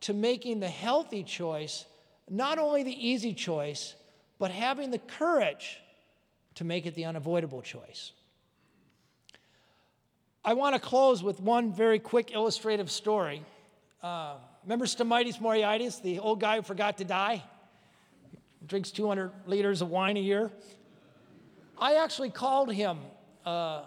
[0.00, 1.84] to making the healthy choice,
[2.28, 3.94] not only the easy choice,
[4.40, 5.78] but having the courage
[6.56, 8.10] to make it the unavoidable choice.
[10.44, 13.44] I want to close with one very quick illustrative story.
[14.02, 17.44] Uh, remember Stamatis Moraitis, the old guy who forgot to die?
[18.66, 20.50] Drinks 200 liters of wine a year.
[21.80, 22.98] I actually called him
[23.46, 23.82] uh, uh,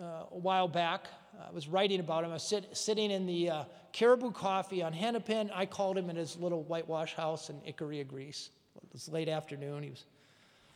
[0.00, 2.30] a while back I was writing about him.
[2.30, 5.50] I was sit, sitting in the uh, Caribou Coffee on Hennepin.
[5.54, 8.50] I called him in his little whitewash house in Icaria, Greece.
[8.76, 9.82] It was late afternoon.
[9.82, 10.04] He was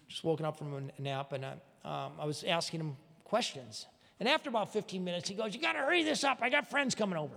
[0.09, 1.53] just woken up from a nap, and I,
[1.85, 3.87] um, I was asking him questions.
[4.19, 6.39] And after about 15 minutes, he goes, You got to hurry this up.
[6.43, 7.37] I got friends coming over.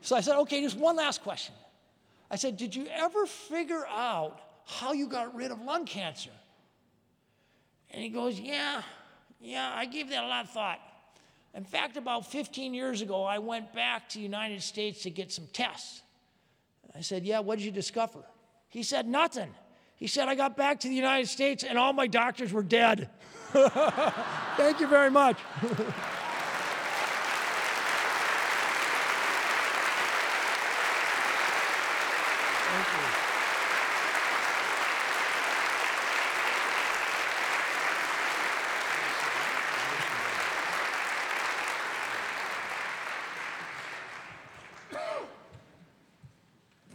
[0.00, 1.54] So I said, Okay, just one last question.
[2.30, 6.30] I said, Did you ever figure out how you got rid of lung cancer?
[7.90, 8.82] And he goes, Yeah,
[9.40, 10.80] yeah, I gave that a lot of thought.
[11.54, 15.30] In fact, about 15 years ago, I went back to the United States to get
[15.30, 16.02] some tests.
[16.94, 18.20] I said, Yeah, what did you discover?
[18.68, 19.54] He said, Nothing.
[19.96, 23.08] He said, I got back to the United States and all my doctors were dead.
[23.52, 25.36] Thank you very much.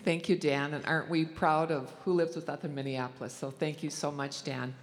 [0.07, 3.33] Thank you, Dan, and aren't we proud of who lives with us in Minneapolis?
[3.33, 4.73] So thank you so much, Dan.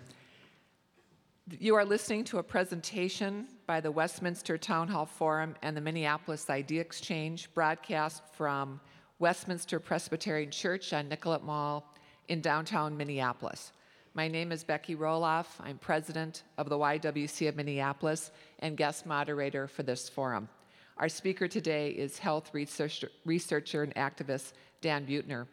[1.49, 6.51] You are listening to a presentation by the Westminster Town Hall Forum and the Minneapolis
[6.51, 8.79] Idea Exchange, broadcast from
[9.19, 11.91] Westminster Presbyterian Church on Nicollet Mall
[12.29, 13.73] in downtown Minneapolis.
[14.13, 15.47] My name is Becky Roloff.
[15.59, 20.51] I'm president of the YWCA of Minneapolis and guest moderator for this forum.
[20.97, 25.49] Our speaker today is health researcher, researcher and activist Dan Buettner.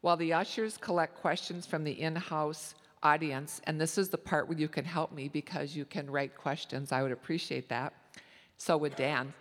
[0.00, 4.48] While the ushers collect questions from the in house audience, and this is the part
[4.48, 7.94] where you can help me because you can write questions, I would appreciate that.
[8.58, 9.34] So would Dan.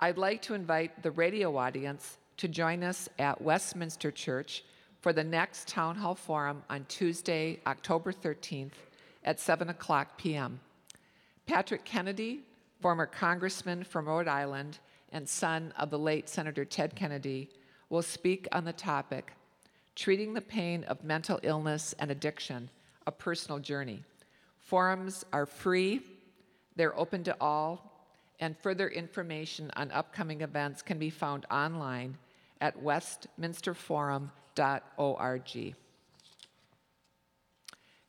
[0.00, 4.64] I'd like to invite the radio audience to join us at Westminster Church
[5.02, 8.72] for the next Town Hall Forum on Tuesday, October 13th
[9.24, 10.60] at 7 o'clock p.m.
[11.46, 12.40] Patrick Kennedy
[12.80, 14.78] former congressman from Rhode Island
[15.10, 17.48] and son of the late Senator Ted Kennedy,
[17.88, 19.32] will speak on the topic
[19.94, 22.70] Treating the Pain of Mental Illness and Addiction,
[23.06, 24.04] a Personal Journey.
[24.58, 26.02] Forums are free,
[26.76, 28.06] they're open to all,
[28.38, 32.16] and further information on upcoming events can be found online
[32.60, 35.74] at westminsterforum.org.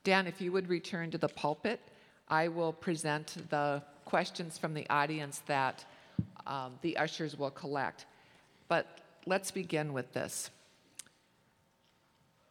[0.03, 1.79] Dan, if you would return to the pulpit,
[2.27, 5.85] I will present the questions from the audience that
[6.47, 8.07] um, the ushers will collect.
[8.67, 8.85] But
[9.27, 10.49] let's begin with this.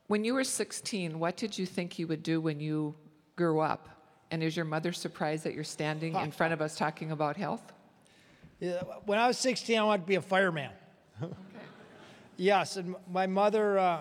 [0.07, 2.95] When you were 16, what did you think you would do when you
[3.35, 3.89] grew up?
[4.31, 7.73] And is your mother surprised that you're standing in front of us talking about health?
[8.61, 10.71] Yeah, when I was 16, I wanted to be a fireman.
[11.23, 11.35] Okay.
[12.37, 14.01] Yes, and my mother, uh,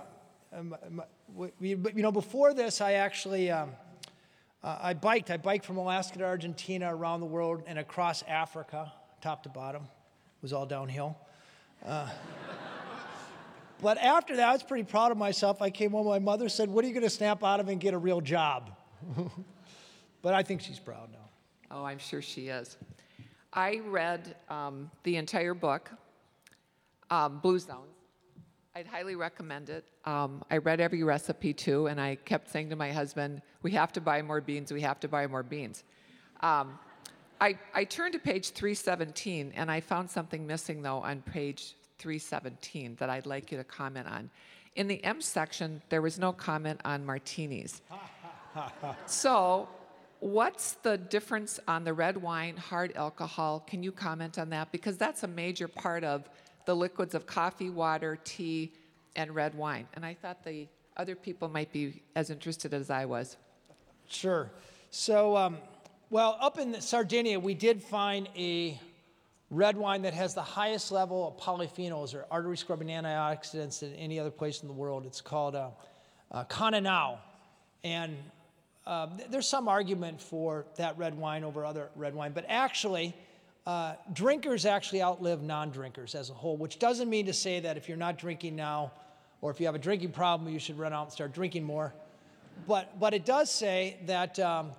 [1.59, 3.71] you know, before this, I actually, um,
[4.63, 5.31] uh, I biked.
[5.31, 8.91] I biked from Alaska to Argentina, around the world, and across Africa,
[9.21, 9.83] top to bottom.
[9.83, 11.17] It was all downhill.
[11.85, 12.09] Uh,
[13.81, 15.61] but after that, I was pretty proud of myself.
[15.61, 17.79] I came home, my mother said, What are you going to snap out of and
[17.79, 18.71] get a real job?
[20.21, 21.29] but I think she's proud now.
[21.69, 22.77] Oh, I'm sure she is.
[23.53, 25.91] I read um, the entire book,
[27.09, 27.96] um, Blue Zones.
[28.77, 29.85] I'd highly recommend it.
[30.05, 33.91] Um, I read every recipe too, and I kept saying to my husband, We have
[33.93, 35.83] to buy more beans, we have to buy more beans.
[36.41, 36.77] Um,
[37.41, 42.97] I, I turned to page 317, and I found something missing though on page 317
[42.99, 44.29] that I'd like you to comment on.
[44.75, 47.81] In the M section, there was no comment on martinis.
[49.07, 49.67] so,
[50.19, 53.63] what's the difference on the red wine, hard alcohol?
[53.67, 54.71] Can you comment on that?
[54.71, 56.29] Because that's a major part of
[56.67, 58.73] the liquids of coffee, water, tea,
[59.15, 59.87] and red wine.
[59.93, 63.37] And I thought the other people might be as interested as I was.
[64.07, 64.51] Sure.
[64.91, 65.57] So, um,
[66.09, 68.77] well, up in Sardinia, we did find a
[69.49, 74.19] red wine that has the highest level of polyphenols or artery scrubbing antioxidants than any
[74.19, 75.05] other place in the world.
[75.05, 75.69] It's called uh,
[76.31, 77.15] uh.
[77.85, 78.17] And
[78.85, 83.15] uh, there's some argument for that red wine over other red wine, but actually,
[83.67, 87.75] uh, drinkers actually outlive non drinkers as a whole, which doesn't mean to say that
[87.75, 88.93] if you're not drinking now
[89.41, 91.93] or if you have a drinking problem, you should run out and start drinking more.
[92.65, 94.71] But, but it does say that um,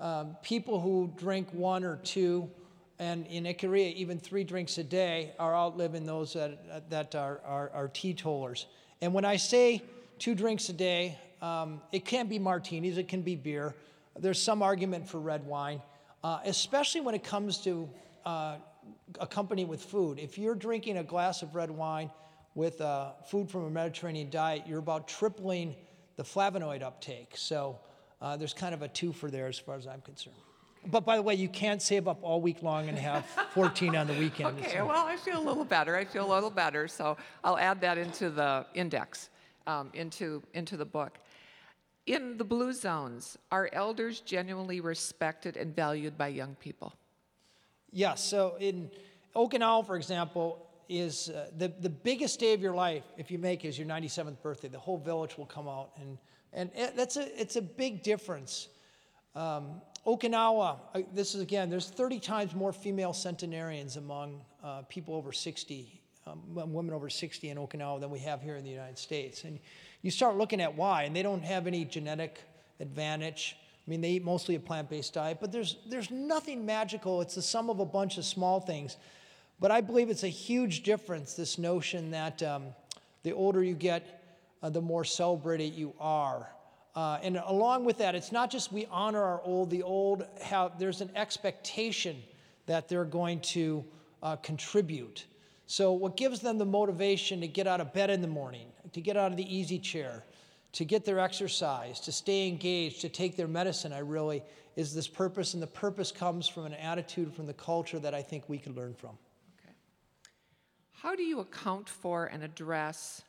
[0.00, 2.50] um, people who drink one or two,
[2.98, 7.70] and in Icaria, even three drinks a day, are outliving those that, that are, are,
[7.70, 8.66] are teetotalers.
[9.00, 9.84] And when I say
[10.18, 13.76] two drinks a day, um, it can be martinis, it can be beer.
[14.18, 15.80] There's some argument for red wine,
[16.24, 17.88] uh, especially when it comes to
[18.24, 18.56] uh,
[19.20, 20.18] accompany with food.
[20.18, 22.10] If you're drinking a glass of red wine
[22.54, 25.74] with uh, food from a Mediterranean diet, you're about tripling
[26.16, 27.34] the flavonoid uptake.
[27.36, 27.78] So
[28.20, 30.36] uh, there's kind of a twofer there as far as I'm concerned.
[30.86, 34.06] But by the way, you can't save up all week long and have 14 on
[34.08, 34.58] the weekend.
[34.58, 34.86] okay, so.
[34.86, 35.96] well, I feel a little better.
[35.96, 36.88] I feel a little better.
[36.88, 39.30] So I'll add that into the index,
[39.66, 41.18] um, into, into the book.
[42.06, 46.92] In the blue zones, are elders genuinely respected and valued by young people?
[47.92, 48.24] Yes.
[48.24, 48.90] So in
[49.36, 53.64] Okinawa, for example, is uh, the, the biggest day of your life, if you make,
[53.64, 54.68] is your 97th birthday.
[54.68, 55.90] The whole village will come out.
[56.00, 56.18] And,
[56.52, 58.68] and it, that's a, it's a big difference.
[59.34, 65.14] Um, Okinawa, uh, this is again, there's 30 times more female centenarians among uh, people
[65.14, 68.98] over 60, um, women over 60 in Okinawa than we have here in the United
[68.98, 69.44] States.
[69.44, 69.58] And
[70.02, 72.40] you start looking at why, and they don't have any genetic
[72.80, 73.56] advantage.
[73.86, 77.20] I mean, they eat mostly a plant based diet, but there's, there's nothing magical.
[77.20, 78.96] It's the sum of a bunch of small things.
[79.58, 82.66] But I believe it's a huge difference, this notion that um,
[83.22, 84.22] the older you get,
[84.62, 86.48] uh, the more celebrated you are.
[86.94, 90.78] Uh, and along with that, it's not just we honor our old, the old have,
[90.78, 92.22] there's an expectation
[92.66, 93.84] that they're going to
[94.22, 95.24] uh, contribute.
[95.66, 99.00] So, what gives them the motivation to get out of bed in the morning, to
[99.00, 100.22] get out of the easy chair,
[100.72, 104.42] to get their exercise, to stay engaged, to take their medicine, I really
[104.74, 108.22] is this purpose, and the purpose comes from an attitude from the culture that I
[108.22, 109.10] think we could learn from.
[109.60, 109.74] Okay.
[110.92, 113.22] How do you account for and address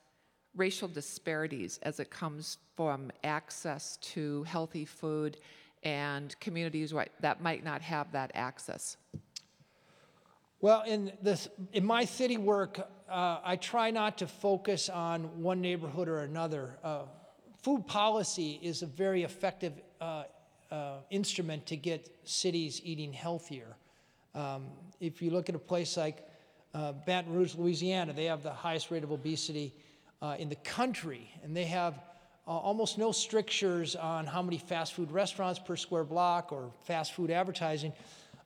[0.56, 5.38] racial disparities as it comes from access to healthy food
[5.84, 8.96] and communities that might not have that access?
[10.62, 15.60] Well, in, this, in my city work, uh, I try not to focus on one
[15.60, 16.78] neighborhood or another.
[16.82, 17.02] Uh,
[17.64, 20.24] food policy is a very effective uh,
[20.70, 23.78] uh, instrument to get cities eating healthier.
[24.36, 24.66] Um,
[25.00, 26.28] if you look at a place like
[26.74, 29.74] uh, Baton Rouge, Louisiana, they have the highest rate of obesity
[30.22, 31.94] uh, in the country, and they have
[32.46, 37.14] uh, almost no strictures on how many fast food restaurants per square block or fast
[37.14, 37.94] food advertising.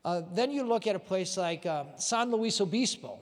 [0.04, 1.66] Uh, then you look at a place like
[1.96, 3.18] San Luis Obispo,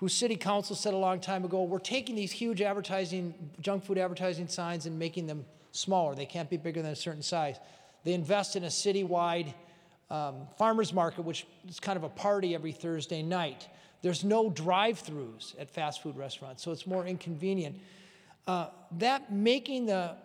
[0.00, 3.98] whose city council said a long time ago, we're taking these huge advertising, junk food
[3.98, 6.14] advertising signs and making them smaller.
[6.14, 7.56] They can't be bigger than a certain size.
[8.02, 9.52] They invest in a citywide
[10.10, 13.68] um, farmers market, which is kind of a party every Thursday night.
[14.00, 17.76] There's no drive throughs at fast food restaurants, so it's more inconvenient.
[18.46, 20.16] Uh, that making the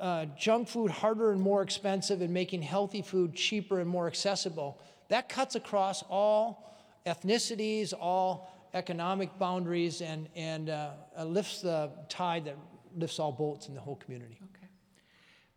[0.00, 4.80] uh, junk food harder and more expensive and making healthy food cheaper and more accessible,
[5.10, 12.44] that cuts across all ethnicities, all economic boundaries, and, and uh, uh lifts the tide
[12.46, 12.56] that
[12.96, 14.38] lifts all boats in the whole community.
[14.42, 14.68] Okay.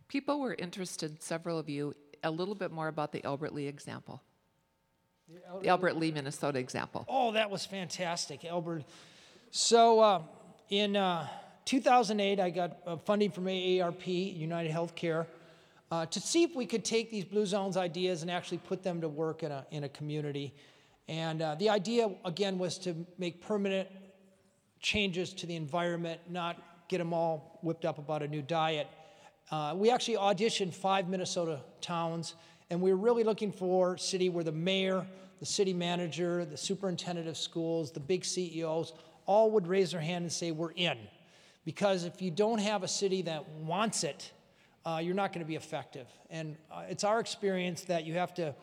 [0.07, 4.21] People were interested, several of you, a little bit more about the Albert Lea example.
[5.61, 7.05] The Albert Lea Minnesota example.
[7.09, 8.83] Oh, that was fantastic, Albert.
[9.49, 10.21] So uh,
[10.69, 11.27] in uh,
[11.65, 15.25] 2008, I got uh, funding from AARP, United Healthcare,
[15.91, 19.01] uh, to see if we could take these Blue Zones ideas and actually put them
[19.01, 20.53] to work in a, in a community.
[21.07, 23.87] And uh, the idea, again, was to make permanent
[24.79, 28.87] changes to the environment, not get them all whipped up about a new diet.
[29.51, 32.35] Uh, we actually auditioned five Minnesota towns,
[32.69, 35.05] and we were really looking for a city where the mayor,
[35.39, 38.93] the city manager, the superintendent of schools, the big CEOs
[39.27, 40.97] all would raise their hand and say, We're in.
[41.65, 44.31] Because if you don't have a city that wants it,
[44.85, 46.07] uh, you're not going to be effective.
[46.29, 48.53] And uh, it's our experience that you have to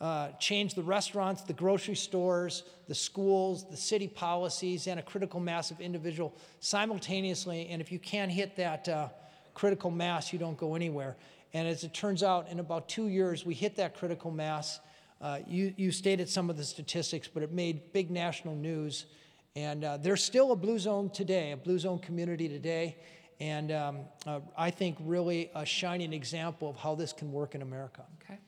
[0.00, 5.40] uh, change the restaurants, the grocery stores, the schools, the city policies, and a critical
[5.40, 7.68] mass of individual simultaneously.
[7.68, 9.08] And if you can't hit that uh,
[9.52, 11.16] critical mass, you don't go anywhere.
[11.52, 14.80] And as it turns out, in about two years, we hit that critical mass.
[15.20, 19.06] Uh, you, you stated some of the statistics, but it made big national news.
[19.54, 22.96] And uh, there's still a blue zone today, a blue zone community today.
[23.38, 27.62] And um, uh, I think really a shining example of how this can work in
[27.62, 28.04] America.
[28.22, 28.38] Okay.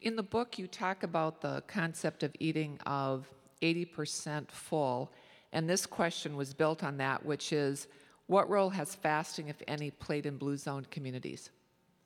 [0.00, 3.28] In the book, you talk about the concept of eating of
[3.62, 5.12] 80% full.
[5.52, 7.88] And this question was built on that, which is
[8.26, 11.50] what role has fasting, if any, played in blue zone communities?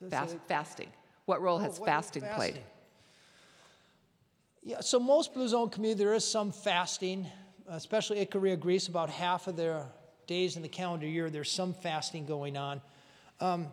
[0.08, 0.88] Fast, fasting.
[1.26, 2.64] What role oh, has what fasting, fasting, played?
[4.62, 7.26] Yeah, so most blue zone communities, there is some fasting,
[7.68, 9.86] especially Icaria, Greece, about half of their
[10.26, 12.80] days in the calendar year, there's some fasting going on.
[13.40, 13.68] Um,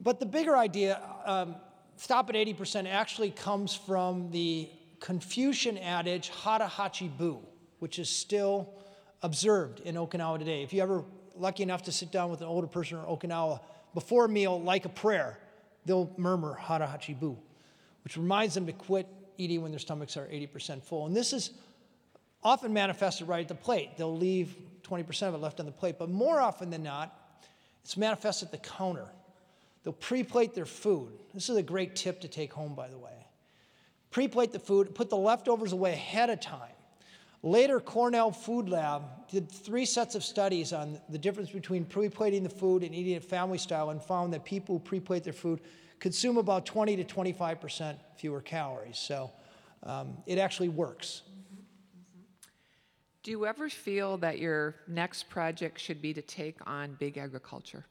[0.00, 1.54] but the bigger idea, um,
[2.00, 4.70] stop at 80%, actually comes from the
[5.00, 7.38] Confucian adage, hara hachi bu,
[7.78, 8.72] which is still
[9.22, 10.62] observed in Okinawa today.
[10.62, 11.04] If you're ever
[11.36, 13.60] lucky enough to sit down with an older person in Okinawa
[13.92, 15.38] before a meal, like a prayer,
[15.84, 17.36] they'll murmur hara hachi bu,
[18.02, 21.06] which reminds them to quit eating when their stomachs are 80% full.
[21.06, 21.50] And this is
[22.42, 23.98] often manifested right at the plate.
[23.98, 27.14] They'll leave 20% of it left on the plate, but more often than not,
[27.84, 29.06] it's manifested at the counter.
[29.82, 31.12] They'll pre plate their food.
[31.32, 33.26] This is a great tip to take home, by the way.
[34.10, 36.72] Pre plate the food, put the leftovers away ahead of time.
[37.42, 42.42] Later, Cornell Food Lab did three sets of studies on the difference between pre plating
[42.42, 45.32] the food and eating it family style and found that people who pre plate their
[45.32, 45.60] food
[46.00, 48.98] consume about 20 to 25% fewer calories.
[48.98, 49.30] So
[49.82, 51.22] um, it actually works.
[53.22, 57.84] Do you ever feel that your next project should be to take on big agriculture?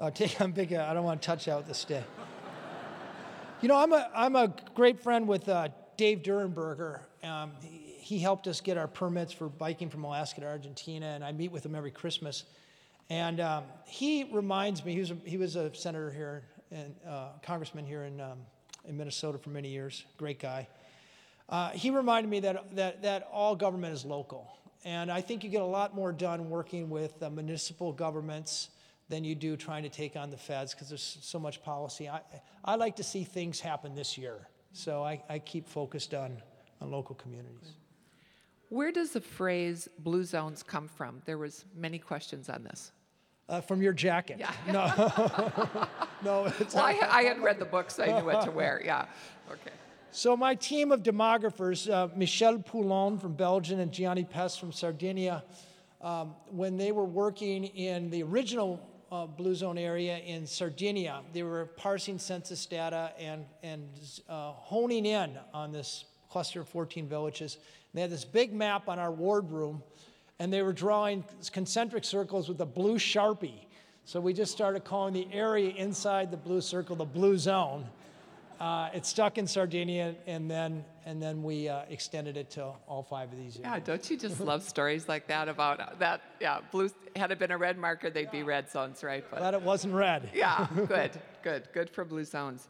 [0.00, 2.02] Uh, take on big, I don't want to touch out this day.
[3.60, 7.00] you know, I'm a, I'm a great friend with uh, Dave Durenberger.
[7.22, 11.22] Um, he, he helped us get our permits for biking from Alaska to Argentina, and
[11.22, 12.44] I meet with him every Christmas.
[13.10, 17.28] And um, he reminds me, he was a, he was a senator here, and uh,
[17.42, 18.38] congressman here in, um,
[18.88, 20.66] in Minnesota for many years, great guy.
[21.50, 24.56] Uh, he reminded me that, that, that all government is local.
[24.82, 28.70] And I think you get a lot more done working with uh, municipal governments
[29.10, 32.08] than you do trying to take on the feds because there's so much policy.
[32.08, 32.20] I,
[32.64, 34.48] I like to see things happen this year.
[34.72, 36.40] So I, I keep focused on,
[36.80, 37.74] on local communities.
[38.68, 41.22] Where does the phrase blue zones come from?
[41.24, 42.92] There was many questions on this.
[43.48, 44.36] Uh, from your jacket.
[44.38, 44.52] Yeah.
[44.68, 45.88] No.
[46.24, 46.52] no.
[46.60, 48.80] It's well, I, I, had read the book, so I knew what to wear.
[48.84, 49.06] Yeah.
[49.50, 49.72] Okay.
[50.12, 55.42] So my team of demographers, uh, Michel Poulain from Belgium and Gianni Pes from Sardinia,
[56.00, 58.80] um, when they were working in the original
[59.10, 63.88] uh, blue zone area in Sardinia, they were parsing census data and, and
[64.28, 67.58] uh, honing in on this cluster of 14 villages
[67.94, 69.82] they had this big map on our ward room,
[70.38, 73.66] and they were drawing concentric circles with a blue sharpie.
[74.04, 77.86] So we just started calling the area inside the blue circle the blue zone.
[78.60, 83.02] Uh, it stuck in Sardinia, and then and then we uh, extended it to all
[83.02, 83.58] five of these.
[83.58, 86.20] Yeah, don't you just love stories like that about that?
[86.40, 86.90] Yeah, blue.
[87.16, 89.24] Had it been a red marker, they'd be red zones, right?
[89.30, 90.28] But Glad it wasn't red.
[90.34, 92.68] yeah, good, good, good for blue zones.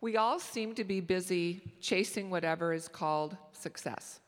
[0.00, 4.20] We all seem to be busy chasing whatever is called success.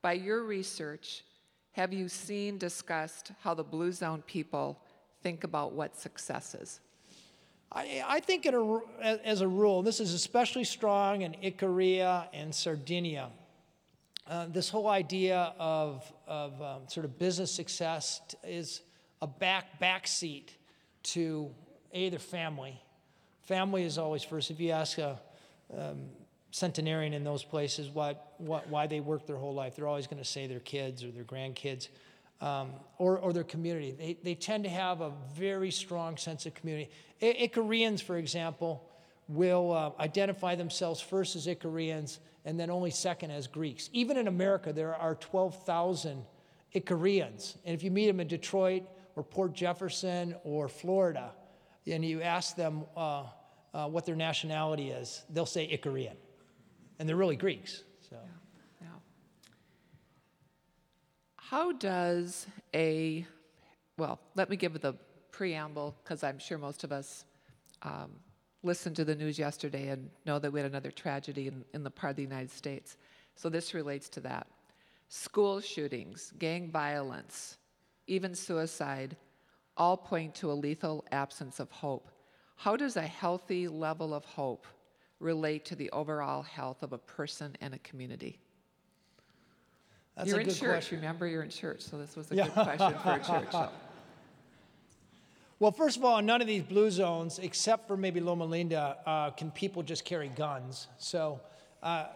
[0.00, 1.24] By your research,
[1.72, 4.80] have you seen, discussed how the Blue Zone people
[5.22, 6.80] think about what success is?
[7.74, 8.82] I, I think a,
[9.24, 13.30] as a rule, this is especially strong in Icaria and Sardinia.
[14.28, 18.82] Uh, this whole idea of, of um, sort of business success is
[19.20, 20.50] a back backseat
[21.02, 21.50] to
[21.92, 22.80] a their family.
[23.42, 24.50] Family is always first.
[24.50, 25.18] If you ask a
[25.76, 26.02] um,
[26.50, 30.22] centenarian in those places what, what, why they work their whole life, they're always going
[30.22, 31.88] to say their kids or their grandkids
[32.42, 33.92] um, or, or their community.
[33.92, 36.90] They, they tend to have a very strong sense of community.
[37.22, 37.48] I-
[38.04, 38.88] for example,
[39.28, 43.88] will uh, identify themselves first as Icarians and then only second as Greeks.
[43.92, 46.24] Even in America, there are 12,000
[46.74, 47.56] Icarians.
[47.64, 48.82] And if you meet them in Detroit
[49.14, 51.30] or Port Jefferson or Florida,
[51.86, 53.24] and you ask them uh,
[53.72, 56.16] uh, what their nationality is, they'll say Icarian.
[56.98, 57.84] And they're really Greeks.
[58.10, 58.16] So.
[58.16, 58.41] Yeah.
[61.52, 63.26] How does a,
[63.98, 64.94] well, let me give the
[65.32, 67.26] preamble because I'm sure most of us
[67.82, 68.12] um,
[68.62, 71.90] listened to the news yesterday and know that we had another tragedy in, in the
[71.90, 72.96] part of the United States.
[73.34, 74.46] So this relates to that.
[75.10, 77.58] School shootings, gang violence,
[78.06, 79.14] even suicide
[79.76, 82.10] all point to a lethal absence of hope.
[82.56, 84.66] How does a healthy level of hope
[85.20, 88.38] relate to the overall health of a person and a community?
[90.16, 90.98] That's you're a in church, question.
[90.98, 91.26] remember?
[91.26, 92.44] You're in church, so this was a Yeah.
[92.44, 93.52] good question for a church.
[93.52, 93.70] So.
[95.58, 98.96] Well, first of all, in none of these blue zones, except for maybe Loma Linda,
[99.06, 100.88] uh, can people just carry guns.
[100.98, 101.40] So
[101.84, 102.06] uh,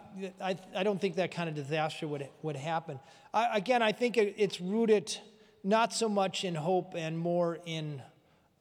[0.41, 2.99] I, I don't think that kind of disaster would, would happen.
[3.33, 5.17] I, again, I think it, it's rooted
[5.63, 8.01] not so much in hope and more in,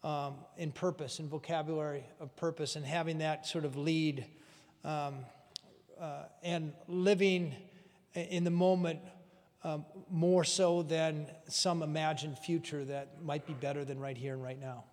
[0.05, 4.25] um, in purpose, in vocabulary of purpose, and having that sort of lead
[4.85, 5.17] um,
[6.01, 7.57] uh, and living
[8.15, 9.01] in the moment
[9.67, 14.43] um, more so than some imagined future that might be better than right here and
[14.43, 14.85] right now.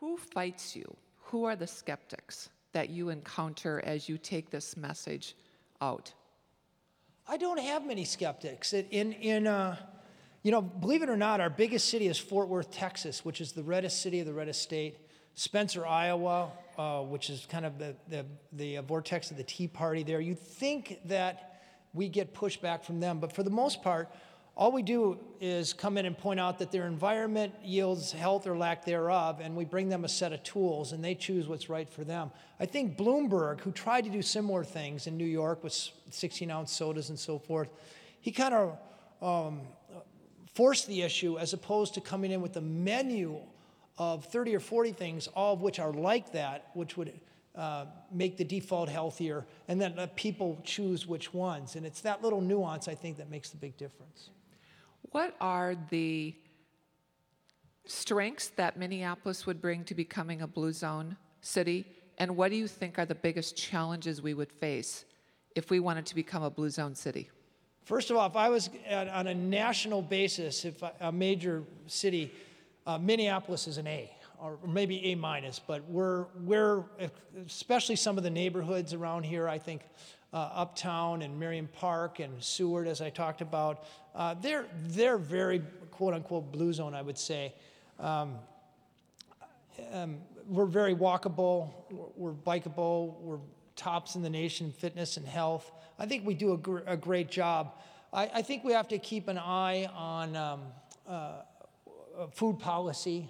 [0.00, 0.84] Who fights you?
[1.22, 5.34] Who are the skeptics that you encounter as you take this message
[5.80, 6.12] out?
[7.26, 8.74] I don't have many skeptics.
[8.74, 9.76] In, in uh,
[10.42, 13.52] you know, believe it or not, our biggest city is Fort Worth, Texas, which is
[13.52, 14.98] the reddest city of the reddest state.
[15.32, 20.02] Spencer, Iowa, uh, which is kind of the, the, the vortex of the Tea Party
[20.02, 20.20] there.
[20.20, 21.60] You'd think that
[21.92, 24.08] we get pushback from them, but for the most part,
[24.56, 28.56] all we do is come in and point out that their environment yields health or
[28.56, 31.88] lack thereof, and we bring them a set of tools and they choose what's right
[31.88, 32.30] for them.
[32.60, 35.72] I think Bloomberg, who tried to do similar things in New York with
[36.10, 37.68] 16 ounce sodas and so forth,
[38.20, 38.78] he kind of
[39.20, 39.62] um,
[40.54, 43.40] forced the issue as opposed to coming in with a menu
[43.98, 47.12] of 30 or 40 things, all of which are like that, which would
[47.54, 51.76] uh, make the default healthier, and then let people choose which ones.
[51.76, 54.30] And it's that little nuance, I think, that makes the big difference.
[55.12, 56.34] What are the
[57.86, 61.86] strengths that Minneapolis would bring to becoming a blue zone city?
[62.18, 65.04] And what do you think are the biggest challenges we would face
[65.54, 67.30] if we wanted to become a blue zone city?
[67.84, 71.62] First of all, if I was at, on a national basis, if I, a major
[71.86, 72.32] city,
[72.86, 74.10] uh, Minneapolis is an A,
[74.40, 76.84] or maybe A minus, but we're, we're,
[77.46, 79.82] especially some of the neighborhoods around here, I think
[80.32, 85.62] uh, Uptown and Marion Park and Seward, as I talked about, uh, they're, they're very
[85.90, 87.54] quote unquote blue zone, I would say.
[87.98, 88.34] Um,
[89.92, 90.18] um,
[90.48, 93.38] we're very walkable, we're, we're bikeable, we're
[93.76, 95.70] tops in the nation in fitness and health.
[95.98, 97.74] I think we do a, gr- a great job.
[98.12, 100.60] I, I, think we have to keep an eye on um,
[101.08, 101.42] uh,
[102.32, 103.28] food policy.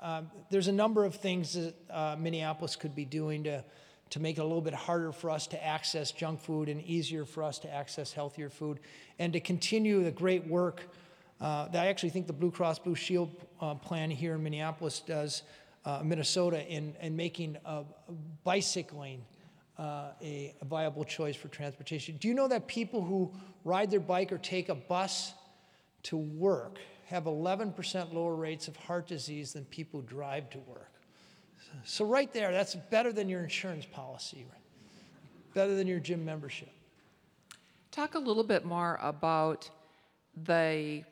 [0.00, 3.64] Uh, there's a number of things that uh, Minneapolis could be doing to,
[4.10, 7.24] to make it a little bit harder for us to access junk food and easier
[7.24, 8.80] for us to access healthier food,
[9.18, 10.82] and to continue the great work
[11.40, 13.30] uh, that I actually think the Blue Cross Blue Shield
[13.60, 15.42] uh, plan here in Minneapolis does,
[15.84, 17.56] uh, Minnesota, in, in making
[18.44, 19.22] bicycling
[19.78, 22.16] uh, a, a, viable choice for transportation.
[22.16, 23.30] Do you know that people who
[23.64, 25.34] ride their bike or take a bus
[26.04, 30.92] to work have 11% lower rates of heart disease than people who drive to work?
[31.84, 34.46] So, right there, that's better than your insurance policy,
[35.54, 36.70] better than your gym membership.
[37.90, 39.70] Talk a little bit more about
[40.44, 41.02] the,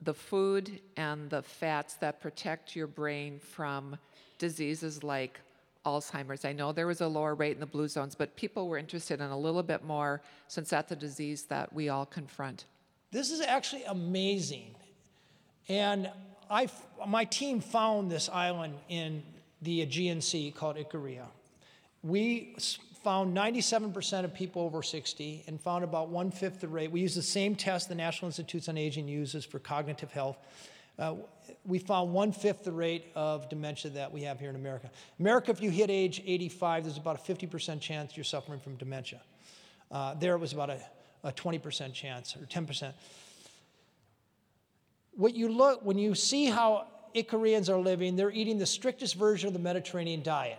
[0.00, 3.96] the food and the fats that protect your brain from
[4.38, 5.40] diseases like
[5.84, 6.44] Alzheimer's.
[6.44, 9.20] I know there was a lower rate in the blue zones, but people were interested
[9.20, 12.66] in a little bit more since that's a disease that we all confront.
[13.10, 14.74] This is actually amazing.
[15.72, 16.10] And
[16.50, 16.68] I,
[17.08, 19.22] my team found this island in
[19.62, 21.24] the Aegean Sea called Icaria.
[22.02, 22.56] We
[23.02, 26.92] found 97% of people over 60 and found about one fifth the rate.
[26.92, 30.36] We used the same test the National Institutes on Aging uses for cognitive health.
[30.98, 31.14] Uh,
[31.64, 34.90] we found one fifth the rate of dementia that we have here in America.
[35.18, 39.22] America, if you hit age 85, there's about a 50% chance you're suffering from dementia.
[39.90, 40.82] Uh, there it was about a,
[41.24, 42.92] a 20% chance or 10%.
[45.14, 49.46] What you look when you see how Icarians are living, they're eating the strictest version
[49.46, 50.58] of the Mediterranean diet.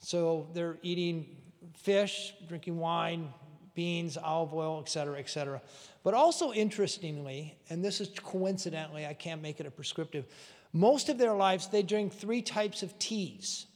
[0.00, 1.36] So they're eating
[1.74, 3.32] fish, drinking wine,
[3.74, 5.60] beans, olive oil, et cetera, et cetera.
[6.02, 10.26] But also interestingly, and this is coincidentally, I can't make it a prescriptive,
[10.72, 13.66] most of their lives they drink three types of teas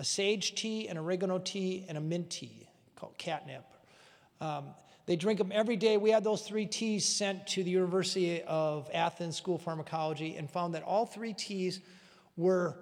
[0.00, 3.64] a sage tea, an oregano tea, and a mint tea called catnip.
[4.40, 4.66] Um,
[5.08, 5.96] they drink them every day.
[5.96, 10.50] We had those three teas sent to the University of Athens School of Pharmacology and
[10.50, 11.80] found that all three teas
[12.36, 12.76] were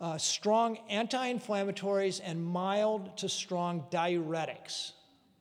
[0.00, 4.92] uh, strong anti inflammatories and mild to strong diuretics,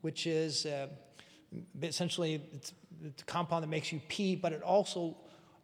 [0.02, 0.88] which is uh,
[1.82, 2.74] essentially it's,
[3.06, 5.16] it's, a compound that makes you pee, but it also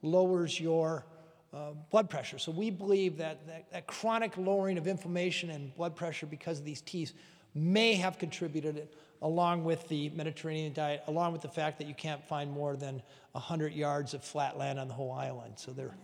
[0.02, 1.06] lowers your
[1.54, 2.40] uh, blood pressure.
[2.40, 6.66] So we believe that, that, that chronic lowering of inflammation and blood pressure because of
[6.66, 7.14] these teas
[7.54, 8.88] may have contributed
[9.22, 13.02] along with the Mediterranean diet, along with the fact that you can't find more than
[13.34, 15.54] 100 yards of flat land on the whole island.
[15.58, 15.96] So they're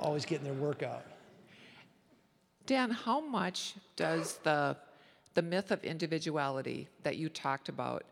[0.00, 1.04] always getting their workout.
[2.66, 4.76] Dan, how much does the,
[5.34, 8.04] the myth of individuality that you talked about,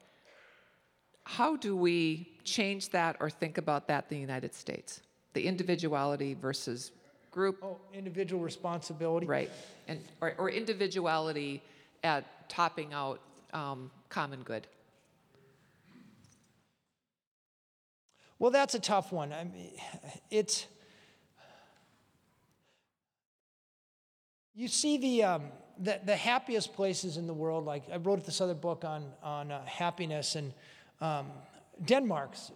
[1.24, 5.00] how do we change that or think about that in the United States?
[5.32, 6.92] The individuality versus
[7.30, 7.58] group?
[7.62, 9.26] Oh, individual responsibility.
[9.26, 9.50] Right.
[9.88, 11.62] And, or, or individuality
[12.04, 13.20] at topping out
[13.52, 14.66] um, common good.
[18.38, 19.32] Well, that's a tough one.
[19.32, 19.70] I mean,
[20.30, 20.66] it's
[24.54, 25.42] You see the, um,
[25.78, 29.50] the, the, happiest places in the world, like I wrote this other book on, on
[29.50, 30.52] uh, happiness, and
[31.00, 31.28] um,
[31.82, 32.52] Denmark's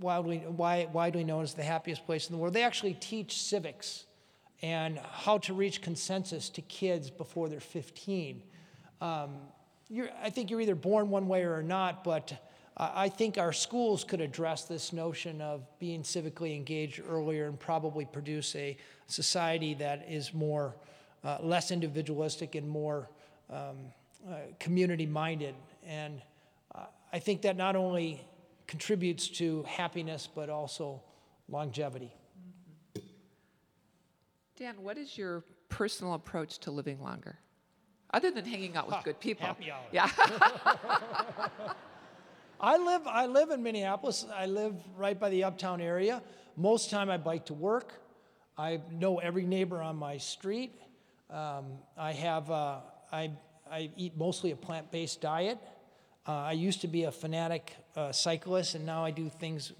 [0.00, 2.52] widely, widely known as the happiest place in the world.
[2.52, 4.04] They actually teach civics
[4.60, 8.42] and how to reach consensus to kids before they're 15.
[9.00, 9.36] Um,
[10.22, 12.32] I think you're either born one way or not, but
[12.76, 18.04] I think our schools could address this notion of being civically engaged earlier and probably
[18.04, 18.76] produce a
[19.08, 20.76] society that is more
[21.24, 23.08] uh, less individualistic and more
[23.50, 23.76] um,
[24.28, 25.54] uh, community minded.
[25.84, 26.22] And
[26.74, 28.20] uh, I think that not only
[28.68, 31.02] contributes to happiness, but also
[31.48, 32.14] longevity.
[34.56, 37.38] Dan, what is your personal approach to living longer?
[38.12, 39.46] Other than hanging out with ha, good people.
[39.46, 39.84] Happy hour.
[39.92, 40.10] Yeah.
[42.60, 44.24] I live, I live in Minneapolis.
[44.34, 46.22] I live right by the uptown area.
[46.56, 47.92] Most time I bike to work.
[48.56, 50.74] I know every neighbor on my street.
[51.30, 52.78] Um, I have, uh,
[53.12, 53.30] I,
[53.70, 55.58] I eat mostly a plant based diet.
[56.26, 59.72] Uh, I used to be a fanatic uh, cyclist, and now I do things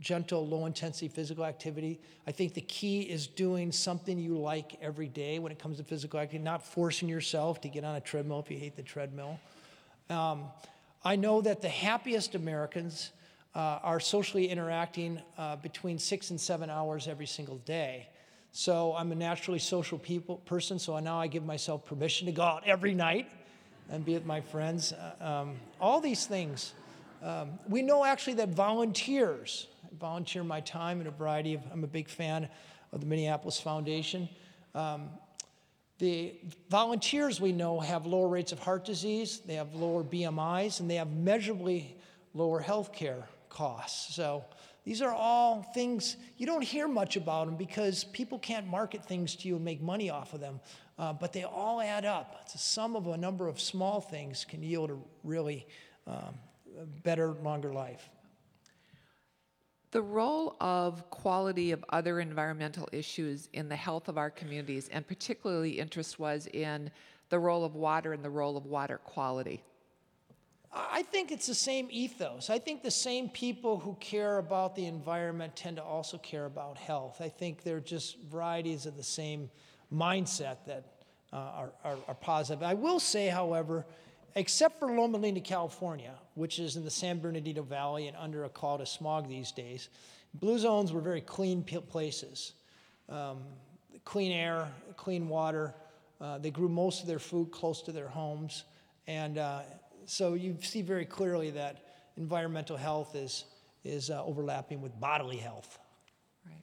[0.00, 2.00] gentle, low intensity physical activity.
[2.26, 5.84] I think the key is doing something you like every day when it comes to
[5.84, 9.38] physical activity, not forcing yourself to get on a treadmill if you hate the treadmill.
[10.10, 10.44] Um,
[11.04, 13.12] I know that the happiest Americans
[13.54, 18.08] uh, are socially interacting uh, between six and seven hours every single day.
[18.52, 22.42] So I'm a naturally social people, person, so now I give myself permission to go
[22.42, 23.28] out every night
[23.90, 24.92] and be with my friends.
[24.92, 26.72] Uh, um, all these things.
[27.22, 29.66] Um, we know actually that volunteers,
[29.98, 32.48] volunteer my time in a variety of, I'm a big fan
[32.92, 34.28] of the Minneapolis Foundation.
[34.74, 35.10] Um,
[35.98, 36.34] the
[36.70, 40.96] volunteers we know have lower rates of heart disease, they have lower BMIs, and they
[40.96, 41.96] have measurably
[42.34, 44.14] lower health care costs.
[44.14, 44.44] So
[44.84, 49.36] these are all things you don't hear much about them because people can't market things
[49.36, 50.60] to you and make money off of them,
[50.98, 52.40] uh, but they all add up.
[52.42, 55.66] It's a sum of a number of small things can yield a really
[56.06, 56.34] um,
[57.02, 58.10] better, longer life.
[59.94, 65.06] The role of quality of other environmental issues in the health of our communities, and
[65.06, 66.90] particularly interest was in
[67.28, 69.62] the role of water and the role of water quality.
[70.72, 72.50] I think it's the same ethos.
[72.50, 76.76] I think the same people who care about the environment tend to also care about
[76.76, 77.20] health.
[77.20, 79.48] I think they're just varieties of the same
[79.92, 80.86] mindset that
[81.32, 82.64] uh, are, are, are, positive.
[82.64, 83.86] I will say, however,
[84.34, 88.48] except for Loma Linda, California, which is in the San Bernardino Valley and under a
[88.48, 89.88] cloud of smog these days,
[90.34, 92.52] blue zones were very clean places.
[93.08, 93.38] Um,
[94.04, 95.74] clean air, clean water.
[96.20, 98.64] Uh, they grew most of their food close to their homes.
[99.06, 99.62] And uh,
[100.06, 103.44] so you see very clearly that environmental health is,
[103.84, 105.78] is uh, overlapping with bodily health.
[106.46, 106.62] Right.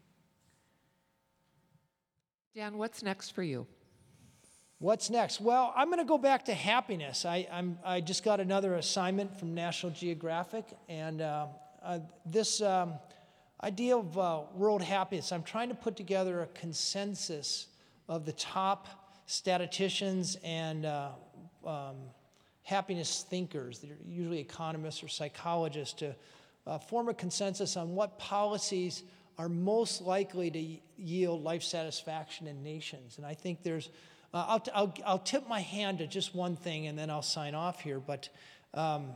[2.56, 3.68] Dan, what's next for you?
[4.82, 5.40] What's next?
[5.40, 7.24] Well, I'm going to go back to happiness.
[7.24, 11.46] I, I'm, I just got another assignment from National Geographic, and uh,
[11.84, 12.94] uh, this um,
[13.64, 17.68] idea of uh, world happiness, I'm trying to put together a consensus
[18.10, 18.88] of the top
[19.28, 21.10] statisticians and uh,
[21.64, 21.98] um,
[22.64, 26.16] happiness thinkers, they're usually economists or psychologists, to
[26.66, 29.04] uh, form a consensus on what policies
[29.38, 33.18] are most likely to yield life satisfaction in nations.
[33.18, 33.90] And I think there's,
[34.34, 37.54] uh, I'll, I'll, I'll, tip my hand to just one thing and then I'll sign
[37.54, 38.00] off here.
[38.00, 38.30] But
[38.74, 39.10] um,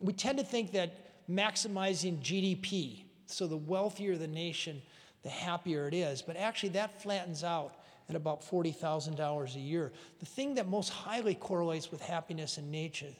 [0.00, 4.80] we tend to think that maximizing GDP, so the wealthier the nation,
[5.22, 6.22] the happier it is.
[6.22, 7.76] But actually, that flattens out
[8.08, 9.92] at about $40,000 a year.
[10.20, 13.14] The thing that most highly correlates with happiness in nature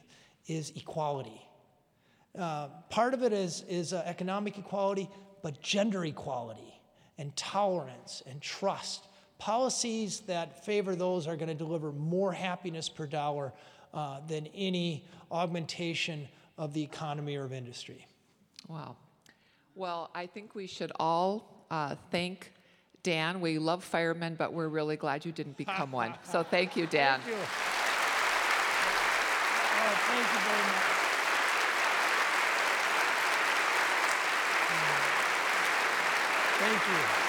[0.47, 1.41] is equality.
[2.37, 5.09] Uh, part of it is, is uh, economic equality,
[5.41, 6.81] but gender equality
[7.17, 9.07] and tolerance and trust.
[9.37, 13.53] Policies that favor those are going to deliver more happiness per dollar
[13.93, 16.27] uh, than any augmentation
[16.57, 18.07] of the economy or of industry.
[18.67, 18.95] Wow.
[19.75, 22.53] Well, I think we should all uh, thank
[23.03, 23.39] Dan.
[23.39, 26.15] We love firemen, but we're really glad you didn't become one.
[26.23, 27.19] So thank you, Dan.
[27.21, 27.41] Thank you.
[29.77, 30.95] Oh, thank you very much.
[36.57, 37.24] Thank you.